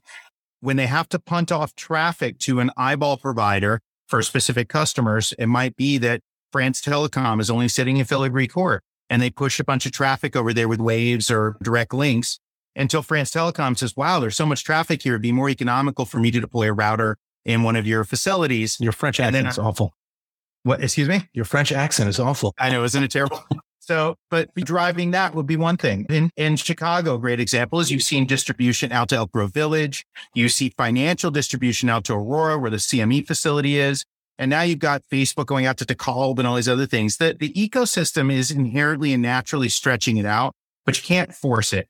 [0.61, 5.47] when they have to punt off traffic to an eyeball provider for specific customers, it
[5.47, 6.21] might be that
[6.53, 10.37] France Telecom is only sitting in Filigree Court and they push a bunch of traffic
[10.37, 12.39] over there with waves or direct links
[12.75, 15.15] until France Telecom says, wow, there's so much traffic here.
[15.15, 18.79] It'd be more economical for me to deploy a router in one of your facilities.
[18.81, 19.93] Your French accent is awful.
[20.63, 20.83] What?
[20.83, 21.29] Excuse me?
[21.33, 22.55] Your French accent is awful.
[22.59, 22.85] I know.
[22.85, 23.45] Isn't it terrible?
[23.85, 26.07] So, but driving that would be one thing.
[26.09, 30.07] In, in Chicago, great example is you've seen distribution out to Elk Grove Village.
[30.35, 34.05] You see financial distribution out to Aurora, where the CME facility is.
[34.39, 37.17] And now you've got Facebook going out to DeKalb and all these other things.
[37.17, 40.55] The, the ecosystem is inherently and naturally stretching it out,
[40.87, 41.89] but you can't force it.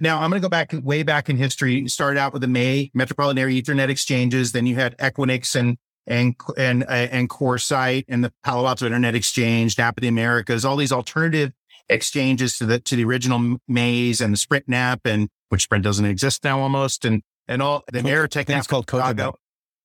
[0.00, 1.80] Now I'm going to go back way back in history.
[1.80, 4.52] You started out with the MAE Metropolitan Area Ethernet exchanges.
[4.52, 9.14] Then you had Equinix and and and uh, and CoreSite and the Palo Alto Internet
[9.14, 11.52] Exchange, NAP of the Americas, all these alternative
[11.88, 16.04] exchanges to the to the original MAEs and the Sprint NAP, and which Sprint doesn't
[16.04, 19.36] exist now almost, and and all the Ameritech It's called Chicago.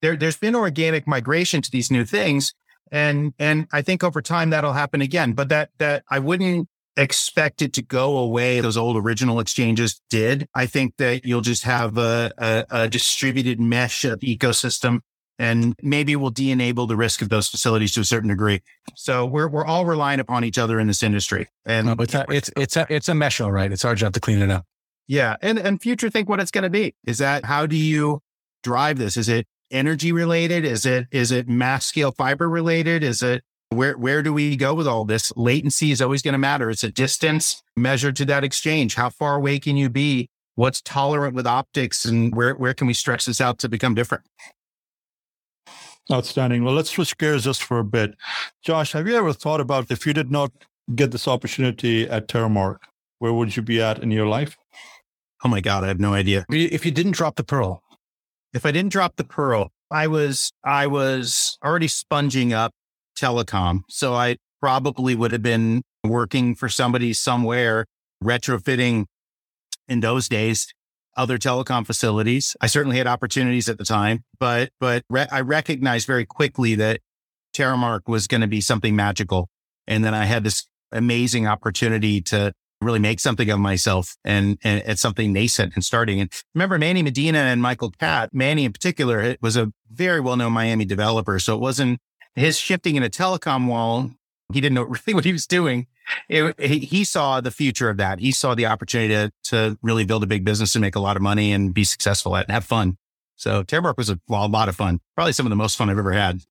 [0.01, 2.53] There, there's been organic migration to these new things,
[2.91, 5.33] and and I think over time that'll happen again.
[5.33, 8.60] But that that I wouldn't expect it to go away.
[8.60, 10.47] Those old original exchanges did.
[10.53, 15.01] I think that you'll just have a, a, a distributed mesh of ecosystem
[15.39, 18.62] and maybe we'll de-enable the risk of those facilities to a certain degree.
[18.95, 21.47] So we're we're all relying upon each other in this industry.
[21.65, 23.71] And no, it's a, it's it's a it's a mesh, all right.
[23.71, 24.65] It's our job to clean it up.
[25.07, 26.95] Yeah, and and future think what it's going to be.
[27.05, 28.21] Is that how do you
[28.63, 29.15] drive this?
[29.15, 30.65] Is it energy related?
[30.65, 33.03] Is it is it mass scale fiber related?
[33.03, 35.32] Is it where where do we go with all this?
[35.36, 36.69] Latency is always going to matter.
[36.69, 38.95] It's a distance measured to that exchange.
[38.95, 40.30] How far away can you be?
[40.56, 44.23] What's tolerant with optics, and where where can we stretch this out to become different?
[46.12, 46.63] Outstanding.
[46.63, 48.15] Well, let's switch gears just for a bit.
[48.63, 50.51] Josh, have you ever thought about if you did not
[50.95, 52.77] get this opportunity at Terremark,
[53.19, 54.58] where would you be at in your life?
[55.43, 56.45] Oh my God, I have no idea.
[56.49, 57.84] If you didn't drop the pearl,
[58.53, 62.73] if I didn't drop the pearl, I was I was already sponging up
[63.19, 67.86] telecom, so I probably would have been working for somebody somewhere
[68.23, 69.06] retrofitting
[69.88, 70.67] in those days
[71.15, 72.56] other telecom facilities.
[72.62, 77.01] I certainly had opportunities at the time, but but re- I recognized very quickly that
[77.56, 79.49] Terremark was going to be something magical,
[79.88, 84.99] and then I had this amazing opportunity to really make something of myself and, and
[84.99, 86.21] something nascent and starting.
[86.21, 90.53] And remember Manny Medina and Michael Catt, Manny in particular was a very well known
[90.53, 91.39] Miami developer.
[91.39, 91.99] So it wasn't
[92.38, 94.12] his shifting in a telecom wall.
[94.54, 95.88] He didn't know really what he was doing
[96.30, 98.19] it, he saw the future of that.
[98.19, 101.15] He saw the opportunity to, to really build a big business and make a lot
[101.15, 102.97] of money and be successful at and have fun.
[103.36, 105.89] So Terremark was a, well, a lot of fun, probably some of the most fun
[105.89, 106.41] I've ever had.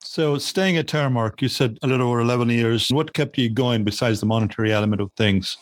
[0.00, 2.88] So staying at Terremark, you said a little over 11 years.
[2.90, 5.56] What kept you going besides the monetary element of things?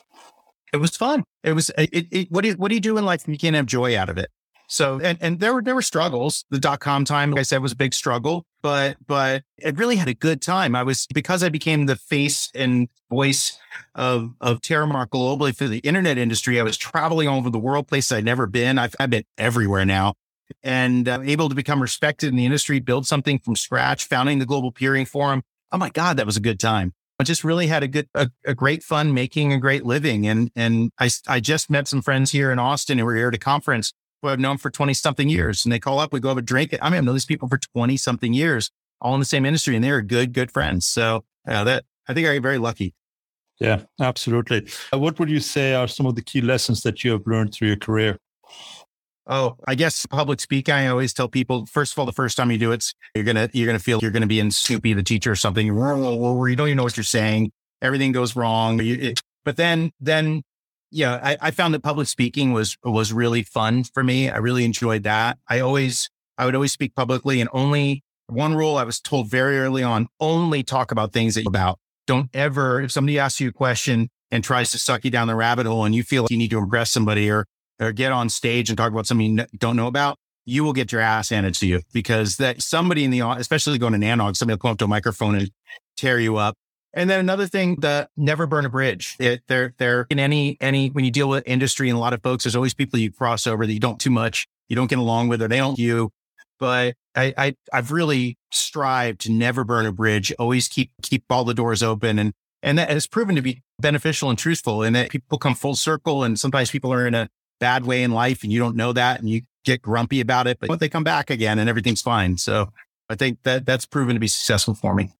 [0.72, 1.24] It was fun.
[1.42, 3.38] It was, it, it, what, do you, what do you do in life if you
[3.38, 4.30] can't have joy out of it?
[4.68, 6.44] So, and, and there were, there were struggles.
[6.50, 9.94] The dot com time, like I said, was a big struggle, but, but it really
[9.94, 10.74] had a good time.
[10.74, 13.60] I was, because I became the face and voice
[13.94, 16.58] of, of Terremark globally for the internet industry.
[16.58, 18.76] I was traveling all over the world, places I'd never been.
[18.76, 20.14] I've, I've been everywhere now
[20.64, 24.46] and uh, able to become respected in the industry, build something from scratch, founding the
[24.46, 25.44] Global Peering Forum.
[25.70, 26.92] Oh my God, that was a good time.
[27.20, 30.26] I just really had a good, a, a, great fun making a great living.
[30.26, 33.34] And, and I, I just met some friends here in Austin who were here at
[33.34, 35.64] a conference who I've known for 20 something years.
[35.64, 36.76] And they call up, we go have a drink.
[36.80, 39.74] I mean, I've known these people for 20 something years, all in the same industry,
[39.74, 40.86] and they're good, good friends.
[40.86, 42.94] So uh, that I think I am very lucky.
[43.60, 44.68] Yeah, absolutely.
[44.92, 47.54] Uh, what would you say are some of the key lessons that you have learned
[47.54, 48.18] through your career?
[49.28, 50.74] Oh, I guess public speaking.
[50.74, 53.48] I always tell people, first of all, the first time you do it, you're gonna
[53.52, 56.68] you're gonna feel you're gonna be in Snoopy the teacher or something, where you don't
[56.68, 57.50] even know what you're saying.
[57.82, 58.80] Everything goes wrong.
[59.44, 60.42] But then then
[60.96, 64.30] yeah, I, I found that public speaking was was really fun for me.
[64.30, 65.38] I really enjoyed that.
[65.48, 69.58] I always I would always speak publicly and only one rule I was told very
[69.58, 71.78] early on, only talk about things that you about.
[72.06, 75.34] Don't ever, if somebody asks you a question and tries to suck you down the
[75.34, 77.46] rabbit hole and you feel like you need to impress somebody or,
[77.80, 80.92] or get on stage and talk about something you don't know about, you will get
[80.92, 84.54] your ass handed to you because that somebody in the, especially going to Nanog, somebody
[84.54, 85.50] will come up to a microphone and
[85.96, 86.56] tear you up.
[86.96, 89.16] And then another thing, that never burn a bridge.
[89.20, 92.22] It, they're, they're in any, any, when you deal with industry and a lot of
[92.22, 94.98] folks, there's always people you cross over that you don't too much, you don't get
[94.98, 96.10] along with, or they don't you.
[96.58, 101.44] But I, I, I've really strived to never burn a bridge, always keep, keep all
[101.44, 102.18] the doors open.
[102.18, 102.32] And,
[102.62, 106.24] and that has proven to be beneficial and truthful and that people come full circle.
[106.24, 107.28] And sometimes people are in a
[107.60, 110.58] bad way in life and you don't know that and you get grumpy about it,
[110.60, 112.38] but they come back again and everything's fine.
[112.38, 112.72] So
[113.10, 115.10] I think that that's proven to be successful for me.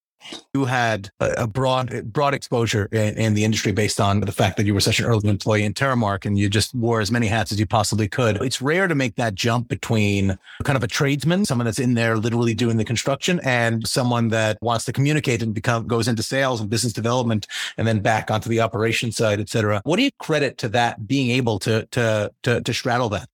[0.55, 4.64] You had a broad broad exposure in, in, the industry based on the fact that
[4.64, 7.53] you were such an early employee in Terremark and you just wore as many hats
[7.53, 8.41] as you possibly could.
[8.43, 12.16] It's rare to make that jump between kind of a tradesman, someone that's in there
[12.16, 16.61] literally doing the construction, and someone that wants to communicate and become goes into sales
[16.61, 17.47] and business development
[17.77, 19.81] and then back onto the operation side, et cetera.
[19.85, 23.29] What do you credit to that being able to to to, to straddle that?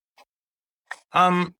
[1.13, 1.55] Um,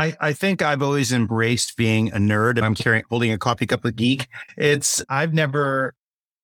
[0.00, 2.56] I, I think I've always embraced being a nerd.
[2.56, 4.28] And I'm carrying holding a coffee cup of geek.
[4.56, 5.94] It's I've never.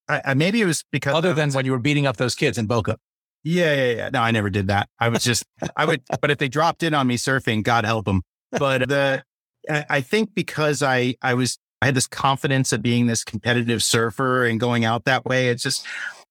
[0.09, 2.59] I, I maybe it was because other than when you were beating up those kids
[2.59, 2.99] in Boca.
[3.43, 4.11] Yeah, yeah, yeah.
[4.13, 4.89] No, I never did that.
[4.99, 5.45] I was just
[5.77, 8.23] I would, but if they dropped in on me surfing, God help them.
[8.51, 9.25] But the
[9.69, 14.45] I think because I I was I had this confidence of being this competitive surfer
[14.45, 15.49] and going out that way.
[15.49, 15.87] It's just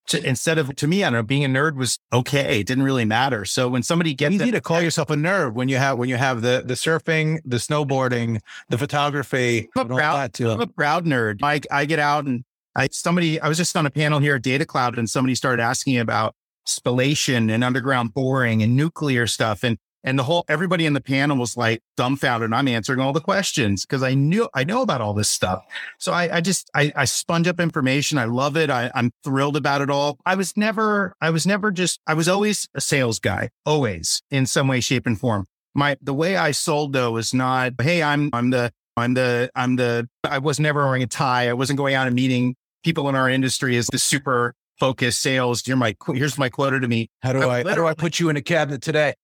[0.07, 2.59] to, instead of to me, I don't know, being a nerd was okay.
[2.59, 3.45] It didn't really matter.
[3.45, 6.17] So when somebody gets easy to call yourself a nerd when you have when you
[6.17, 8.39] have the the surfing, the snowboarding,
[8.69, 9.69] the photography.
[9.75, 11.39] I'm a proud, I'm a proud nerd.
[11.43, 12.43] I I get out and
[12.75, 15.61] I somebody I was just on a panel here at Data Cloud and somebody started
[15.61, 16.35] asking about
[16.67, 19.63] spallation and underground boring and nuclear stuff.
[19.63, 22.45] And and the whole everybody in the panel was like dumbfounded.
[22.45, 25.65] And I'm answering all the questions because I knew I know about all this stuff.
[25.97, 28.17] So I, I just I, I sponge up information.
[28.17, 28.69] I love it.
[28.69, 30.17] I, I'm thrilled about it all.
[30.25, 34.45] I was never I was never just I was always a sales guy, always in
[34.45, 35.45] some way, shape, and form.
[35.73, 39.75] My the way I sold though was not, hey, I'm I'm the I'm the I'm
[39.75, 41.49] the I was never wearing a tie.
[41.49, 45.63] I wasn't going out and meeting people in our industry as the super focused sales.
[45.65, 47.09] Here's my here's my quota to me.
[47.21, 49.15] How do I, I how do I put you in a cabinet today?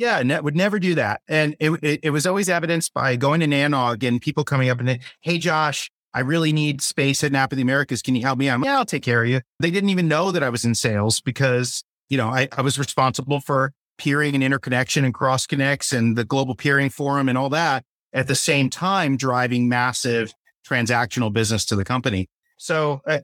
[0.00, 1.20] Yeah, ne- would never do that.
[1.28, 4.80] And it, it, it was always evidenced by going to Nanog and people coming up
[4.80, 8.00] and, hey, Josh, I really need space at NAP of the Americas.
[8.00, 8.48] Can you help me?
[8.48, 9.42] I'm, yeah, I'll take care of you.
[9.58, 12.78] They didn't even know that I was in sales because, you know, I, I was
[12.78, 17.50] responsible for peering and interconnection and cross connects and the global peering forum and all
[17.50, 17.84] that
[18.14, 20.32] at the same time, driving massive
[20.66, 22.30] transactional business to the company.
[22.56, 23.18] So uh,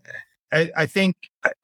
[0.57, 1.17] I, I, think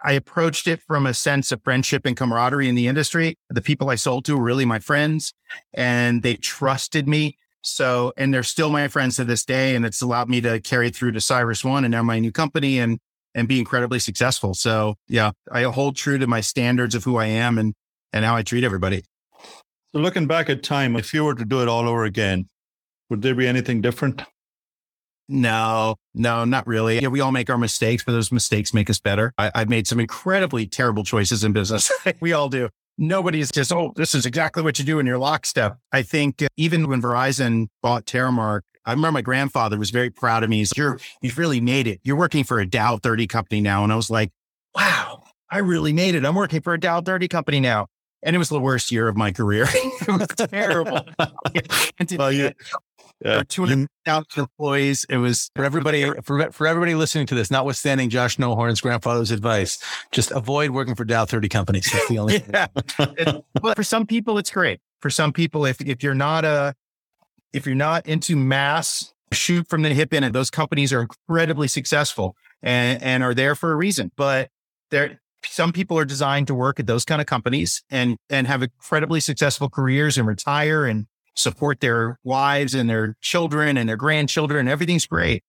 [0.05, 3.39] I approached it from a sense of friendship and camaraderie in the industry.
[3.49, 5.33] The people I sold to were really my friends
[5.73, 7.39] and they trusted me.
[7.63, 9.75] So, and they're still my friends to this day.
[9.75, 12.99] And it's allowed me to carry through to CyrusOne and now my new company and,
[13.35, 14.53] and be incredibly successful.
[14.53, 17.75] So yeah, I hold true to my standards of who I am and,
[18.13, 19.05] and how I treat everybody.
[19.93, 22.49] So looking back at time, if you were to do it all over again,
[23.09, 24.23] would there be anything different?
[25.33, 27.01] No, no, not really.
[27.01, 29.33] Yeah, we all make our mistakes, but those mistakes make us better.
[29.39, 31.91] I, have made some incredibly terrible choices in business.
[32.21, 32.69] we all do.
[32.99, 35.79] Nobody's just, oh, this is exactly what you do in your lockstep.
[35.91, 40.45] I think uh, even when Verizon bought Terremark, I remember my grandfather was very proud
[40.45, 40.59] of me.
[40.59, 42.01] He's, you're, you've really made it.
[42.05, 43.85] You're working for a Dow 30 company now.
[43.85, 44.31] And I was like,
[44.75, 46.27] wow, I really made it.
[46.27, 47.87] I'm working for a Dow 30 company now.
[48.23, 49.67] And it was the worst year of my career.
[49.73, 51.07] it was terrible.
[52.19, 52.53] well, you,
[53.25, 53.43] Uh, yeah.
[53.49, 55.07] 200,000 employees.
[55.09, 59.79] It was for everybody, for, for everybody listening to this, notwithstanding Josh Snowhorn's grandfather's advice,
[60.11, 61.89] just avoid working for Dow 30 companies.
[61.93, 62.67] That's the only yeah.
[62.99, 64.81] it, well, for some people, it's great.
[65.01, 66.75] For some people, if, if you're not a,
[67.53, 71.69] if you're not into mass shoot from the hip in it, those companies are incredibly
[71.69, 74.13] successful and, and are there for a reason.
[74.17, 74.51] But
[74.91, 78.63] there, some people are designed to work at those kind of companies and and have
[78.63, 84.69] incredibly successful careers and retire and support their wives and their children and their grandchildren
[84.69, 85.43] everything's great.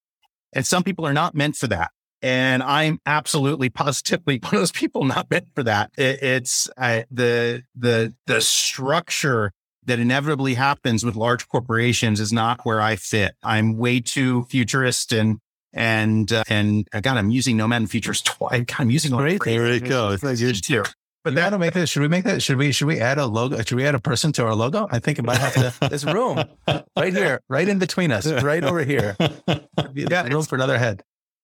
[0.53, 1.91] And some people are not meant for that.
[2.21, 5.91] And I'm absolutely positively one of those people not meant for that.
[5.97, 9.51] It, it's uh, the, the, the structure
[9.85, 13.33] that inevitably happens with large corporations is not where I fit.
[13.43, 15.39] I'm way too futurist and
[15.75, 18.63] and uh, and uh, God, I'm using Nomad and Futures twice.
[18.65, 19.43] God, I'm using great.
[19.43, 20.11] There you go.
[20.11, 20.83] It's like you.
[21.23, 21.89] But that'll make this.
[21.89, 22.41] Should we make that?
[22.41, 22.71] Should we?
[22.71, 23.57] Should we add a logo?
[23.57, 24.87] Should we add a person to our logo?
[24.91, 25.89] I think it might have to.
[25.89, 26.43] There's room
[26.97, 29.15] right here, right in between us, right over here.
[29.93, 31.03] Yeah, room for another head.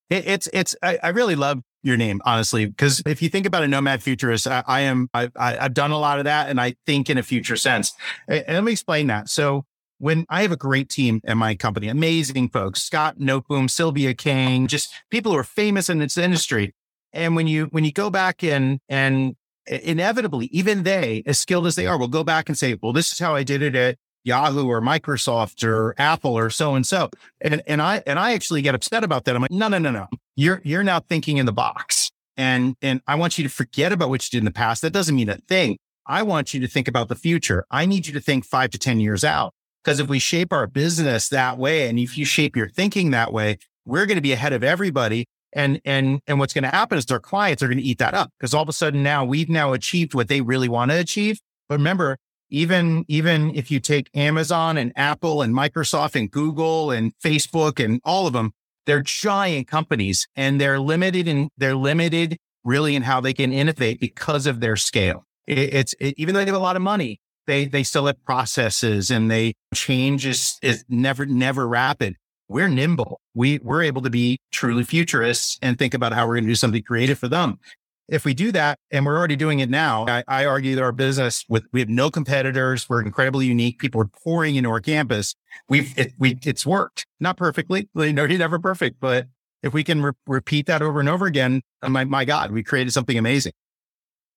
[0.10, 0.76] It, it's it's.
[0.82, 4.48] I, I, really love your name, honestly, because if you think about a nomad futurist,
[4.48, 5.10] I, I am.
[5.14, 7.94] I, I, have done a lot of that, and I think in a future sense.
[8.28, 9.30] And let me explain that.
[9.30, 9.66] So
[10.00, 14.68] when I have a great team at my company, amazing folks, Scott Noteboom, Sylvia King,
[14.68, 16.74] just people who are famous in this industry.
[17.14, 19.36] And when you when you go back and and
[19.68, 23.12] inevitably, even they, as skilled as they are, will go back and say, well, this
[23.12, 27.10] is how I did it at Yahoo or Microsoft or Apple or so and so.
[27.42, 29.36] And and I and I actually get upset about that.
[29.36, 30.08] I'm like, no, no, no, no.
[30.36, 32.12] You're you're now thinking in the box.
[32.38, 34.82] And and I want you to forget about what you did in the past.
[34.82, 35.78] That doesn't mean a thing.
[36.06, 37.66] I want you to think about the future.
[37.70, 39.54] I need you to think five to 10 years out.
[39.84, 43.32] Because if we shape our business that way, and if you shape your thinking that
[43.32, 45.26] way, we're going to be ahead of everybody.
[45.54, 48.14] And and and what's going to happen is their clients are going to eat that
[48.14, 50.98] up because all of a sudden now we've now achieved what they really want to
[50.98, 51.40] achieve.
[51.68, 52.18] But remember,
[52.50, 58.00] even even if you take Amazon and Apple and Microsoft and Google and Facebook and
[58.04, 58.52] all of them,
[58.86, 64.00] they're giant companies and they're limited in they're limited really in how they can innovate
[64.00, 65.26] because of their scale.
[65.48, 68.24] It, it's it, even though they have a lot of money, they they still have
[68.24, 72.16] processes and they change is, is never never rapid.
[72.50, 73.22] We're nimble.
[73.36, 76.56] We we're able to be truly futurists and think about how we're going to do
[76.56, 77.60] something creative for them.
[78.08, 80.92] If we do that, and we're already doing it now, I, I argue that our
[80.92, 82.90] business with we have no competitors.
[82.90, 83.78] We're incredibly unique.
[83.78, 85.36] People are pouring into our campus.
[85.70, 87.88] We've it, we it's worked, not perfectly.
[87.94, 89.28] You know, you're never perfect, but
[89.62, 92.94] if we can re- repeat that over and over again, my my God, we created
[92.94, 93.54] something amazing.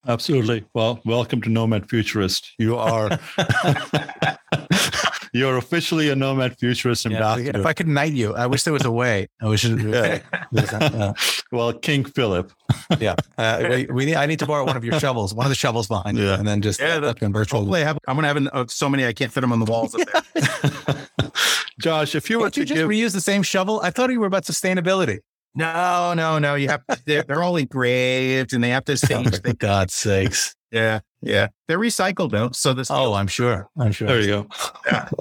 [0.07, 0.65] Absolutely.
[0.75, 2.53] Well, welcome to Nomad Futurist.
[2.59, 3.09] You are
[5.33, 7.43] you're officially a Nomad Futurist ambassador.
[7.43, 9.29] Yeah, if I could knight you, I wish there was a way.
[9.41, 9.65] I wish.
[9.65, 11.13] It, yeah.
[11.53, 12.53] well, King Philip.
[13.01, 15.57] yeah, uh, we, we, I need to borrow one of your shovels, one of the
[15.57, 16.25] shovels behind yeah.
[16.25, 17.61] you, and then just yeah, the, virtual.
[17.61, 19.53] Hopefully, I have, I'm going to have an, uh, so many I can't fit them
[19.53, 19.97] on the walls.
[21.81, 24.11] Josh, if you were Can't to you just give, reuse the same shovel, I thought
[24.11, 25.21] you were about sustainability.
[25.55, 26.55] No, no, no.
[26.55, 29.29] You have they're, they're all engraved and they have to change.
[29.35, 30.55] Oh, for God's sakes.
[30.71, 31.49] Yeah, yeah.
[31.69, 32.51] They're recycled though.
[32.53, 32.91] So this.
[32.91, 33.69] Oh, I'm sure.
[33.79, 34.09] I'm sure.
[34.09, 34.47] There you go.
[34.87, 35.09] Yeah.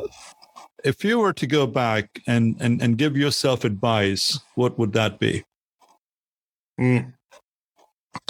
[0.83, 5.19] If you were to go back and and and give yourself advice, what would that
[5.19, 5.43] be?
[6.79, 7.13] Mm.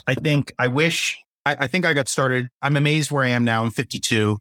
[0.06, 1.18] I think I wish.
[1.46, 2.50] I, I think I got started.
[2.62, 3.64] I'm amazed where I am now.
[3.64, 4.38] I'm 52.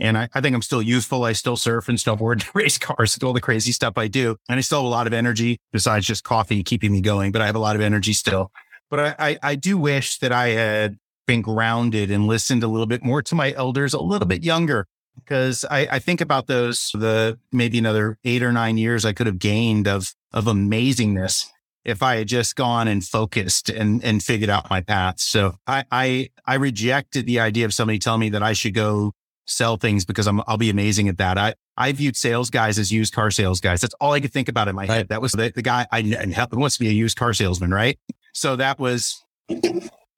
[0.00, 1.22] And I, I, think I'm still youthful.
[1.24, 4.36] I still surf and snowboard, race cars, do all the crazy stuff I do.
[4.48, 7.40] And I still have a lot of energy besides just coffee keeping me going, but
[7.40, 8.50] I have a lot of energy still.
[8.90, 10.98] But I, I, I do wish that I had
[11.32, 14.86] been grounded and listened a little bit more to my elders a little bit younger
[15.14, 19.26] because I, I think about those, the maybe another eight or nine years I could
[19.26, 21.46] have gained of, of amazingness
[21.86, 25.20] if I had just gone and focused and, and figured out my path.
[25.20, 29.12] So I, I, I rejected the idea of somebody telling me that I should go
[29.46, 31.38] sell things because I'm, I'll be amazing at that.
[31.38, 33.80] I, I viewed sales guys as used car sales guys.
[33.80, 35.08] That's all I could think about in my head.
[35.08, 37.98] That was the, the guy I and wants to be a used car salesman, right?
[38.34, 39.24] So that was,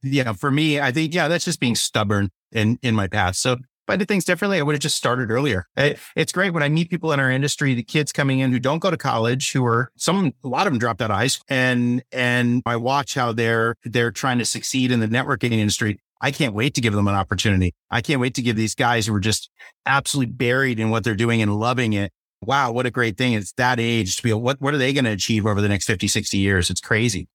[0.04, 3.40] yeah, for me, I think, yeah, that's just being stubborn in, in my past.
[3.40, 5.66] So if I did things differently, I would have just started earlier.
[5.76, 8.58] It, it's great when I meet people in our industry, the kids coming in who
[8.58, 11.26] don't go to college, who are some, a lot of them dropped out of high
[11.26, 16.00] school and, and I watch how they're, they're trying to succeed in the networking industry.
[16.20, 17.74] I can't wait to give them an opportunity.
[17.90, 19.50] I can't wait to give these guys who are just
[19.84, 22.12] absolutely buried in what they're doing and loving it.
[22.40, 23.34] Wow, what a great thing.
[23.34, 25.86] It's that age to be, what, what are they going to achieve over the next
[25.86, 26.70] 50, 60 years?
[26.70, 27.28] It's crazy.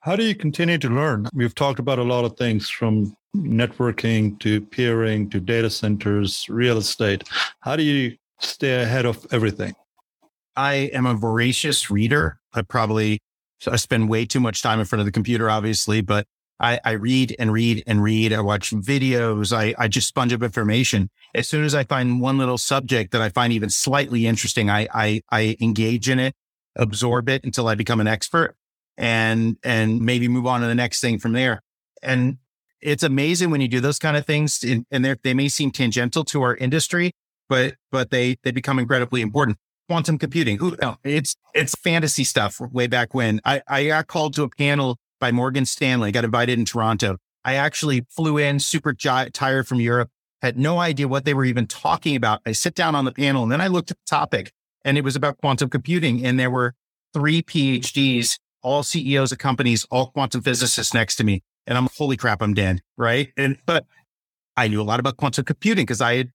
[0.00, 1.26] How do you continue to learn?
[1.34, 6.78] We've talked about a lot of things from networking to peering to data centers, real
[6.78, 7.24] estate.
[7.60, 9.74] How do you stay ahead of everything?
[10.54, 12.38] I am a voracious reader.
[12.54, 13.18] I probably
[13.66, 16.28] I spend way too much time in front of the computer, obviously, but
[16.60, 18.32] I, I read and read and read.
[18.32, 19.52] I watch videos.
[19.52, 21.10] I, I just sponge up information.
[21.34, 24.86] As soon as I find one little subject that I find even slightly interesting, I,
[24.94, 26.36] I, I engage in it,
[26.76, 28.54] absorb it until I become an expert
[28.98, 31.62] and, and maybe move on to the next thing from there.
[32.02, 32.38] And
[32.82, 34.84] it's amazing when you do those kind of things and,
[35.22, 37.12] they may seem tangential to our industry,
[37.48, 39.56] but, but they, they become incredibly important.
[39.88, 40.58] Quantum computing.
[40.82, 44.98] No, it's, it's fantasy stuff way back when I, I got called to a panel
[45.18, 46.12] by Morgan Stanley.
[46.12, 47.16] Got invited in Toronto.
[47.44, 50.10] I actually flew in super tired from Europe,
[50.42, 52.40] had no idea what they were even talking about.
[52.44, 54.52] I sit down on the panel and then I looked at the topic
[54.84, 56.26] and it was about quantum computing.
[56.26, 56.74] And there were
[57.14, 61.42] three PhDs, all CEOs of companies, all quantum physicists next to me.
[61.66, 62.80] And I'm, holy crap, I'm dead.
[62.96, 63.32] Right.
[63.36, 63.86] And, but
[64.56, 66.32] I knew a lot about quantum computing because I had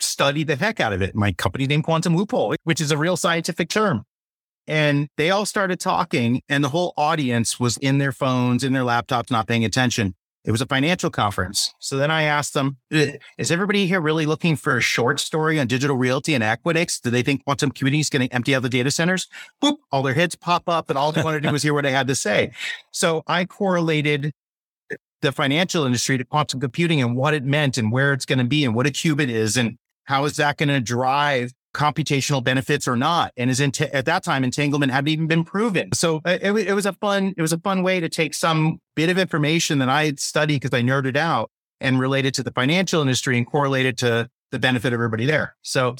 [0.00, 1.14] studied the heck out of it.
[1.14, 4.04] My company named Quantum Loophole, which is a real scientific term.
[4.66, 8.82] And they all started talking, and the whole audience was in their phones, in their
[8.82, 10.14] laptops, not paying attention.
[10.46, 11.74] It was a financial conference.
[11.80, 15.66] So then I asked them, is everybody here really looking for a short story on
[15.66, 17.02] digital realty and Equinix?
[17.02, 19.26] Do they think quantum computing is going to empty out the data centers?
[19.60, 21.84] Boop, all their heads pop up and all they wanted to do was hear what
[21.84, 22.52] I had to say.
[22.92, 24.32] So I correlated
[25.20, 28.44] the financial industry to quantum computing and what it meant and where it's going to
[28.44, 32.88] be and what a qubit is and how is that going to drive computational benefits
[32.88, 33.32] or not.
[33.36, 35.92] And is ent- at that time, entanglement hadn't even been proven.
[35.92, 38.80] So uh, it, it, was a fun, it was a fun way to take some
[38.96, 41.50] bit of information that I had studied because I nerded out
[41.80, 45.54] and related to the financial industry and correlated to the benefit of everybody there.
[45.62, 45.96] So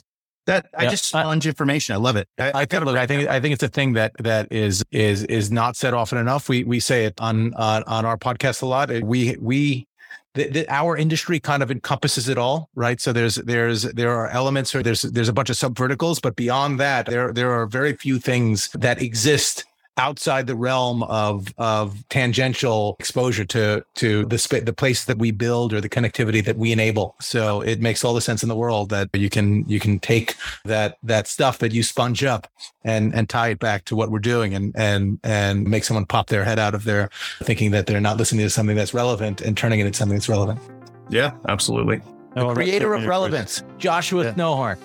[0.47, 1.95] that I just sponge I, information.
[1.95, 2.29] I love it.
[2.39, 5.25] I, I, I, look, I think I think it's a thing that that is is
[5.25, 6.49] is not said often enough.
[6.49, 8.91] We we say it on on, on our podcast a lot.
[9.03, 9.89] We we
[10.37, 13.01] the, the, our industry kind of encompasses it all, right?
[13.01, 16.37] So there's there's there are elements or there's there's a bunch of sub verticals, but
[16.37, 19.65] beyond that, there there are very few things that exist
[19.97, 25.31] outside the realm of of tangential exposure to to the sp- the place that we
[25.31, 27.15] build or the connectivity that we enable.
[27.21, 30.35] So it makes all the sense in the world that you can you can take
[30.65, 32.47] that that stuff that you sponge up
[32.85, 36.29] and and tie it back to what we're doing and and and make someone pop
[36.29, 37.11] their head out of their
[37.43, 40.29] thinking that they're not listening to something that's relevant and turning it into something that's
[40.29, 40.61] relevant.
[41.09, 42.03] Yeah, absolutely.
[42.35, 44.35] The creator of relevance, Joshua yeah.
[44.35, 44.79] Snowhorn.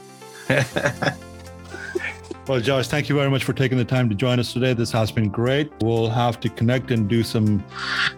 [2.48, 4.74] Well, Josh, thank you very much for taking the time to join us today.
[4.74, 5.72] This has been great.
[5.82, 7.64] We'll have to connect and do some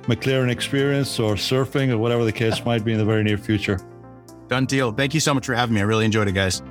[0.04, 3.82] McLaren experience or surfing or whatever the case might be in the very near future.
[4.48, 4.94] Done deal.
[4.94, 5.82] Thank you so much for having me.
[5.82, 6.62] I really enjoyed it, guys.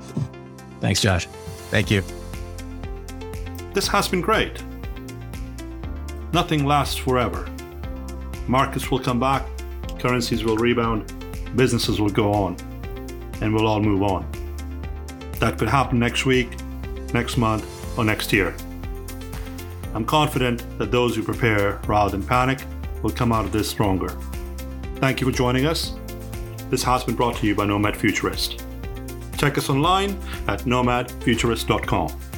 [0.79, 1.27] Thanks, Josh.
[1.69, 2.03] Thank you.
[3.73, 4.63] This has been great.
[6.33, 7.47] Nothing lasts forever.
[8.47, 9.45] Markets will come back,
[9.99, 11.13] currencies will rebound,
[11.55, 12.57] businesses will go on,
[13.41, 14.27] and we'll all move on.
[15.39, 16.49] That could happen next week
[17.13, 17.65] next month,
[17.97, 18.55] or next year.
[19.93, 22.59] I'm confident that those who prepare rather than panic
[23.03, 24.09] will come out of this stronger.
[24.95, 25.93] Thank you for joining us.
[26.69, 28.63] This has been brought to you by Nomad Futurist.
[29.37, 30.11] Check us online
[30.47, 32.32] at nomadfuturist.com.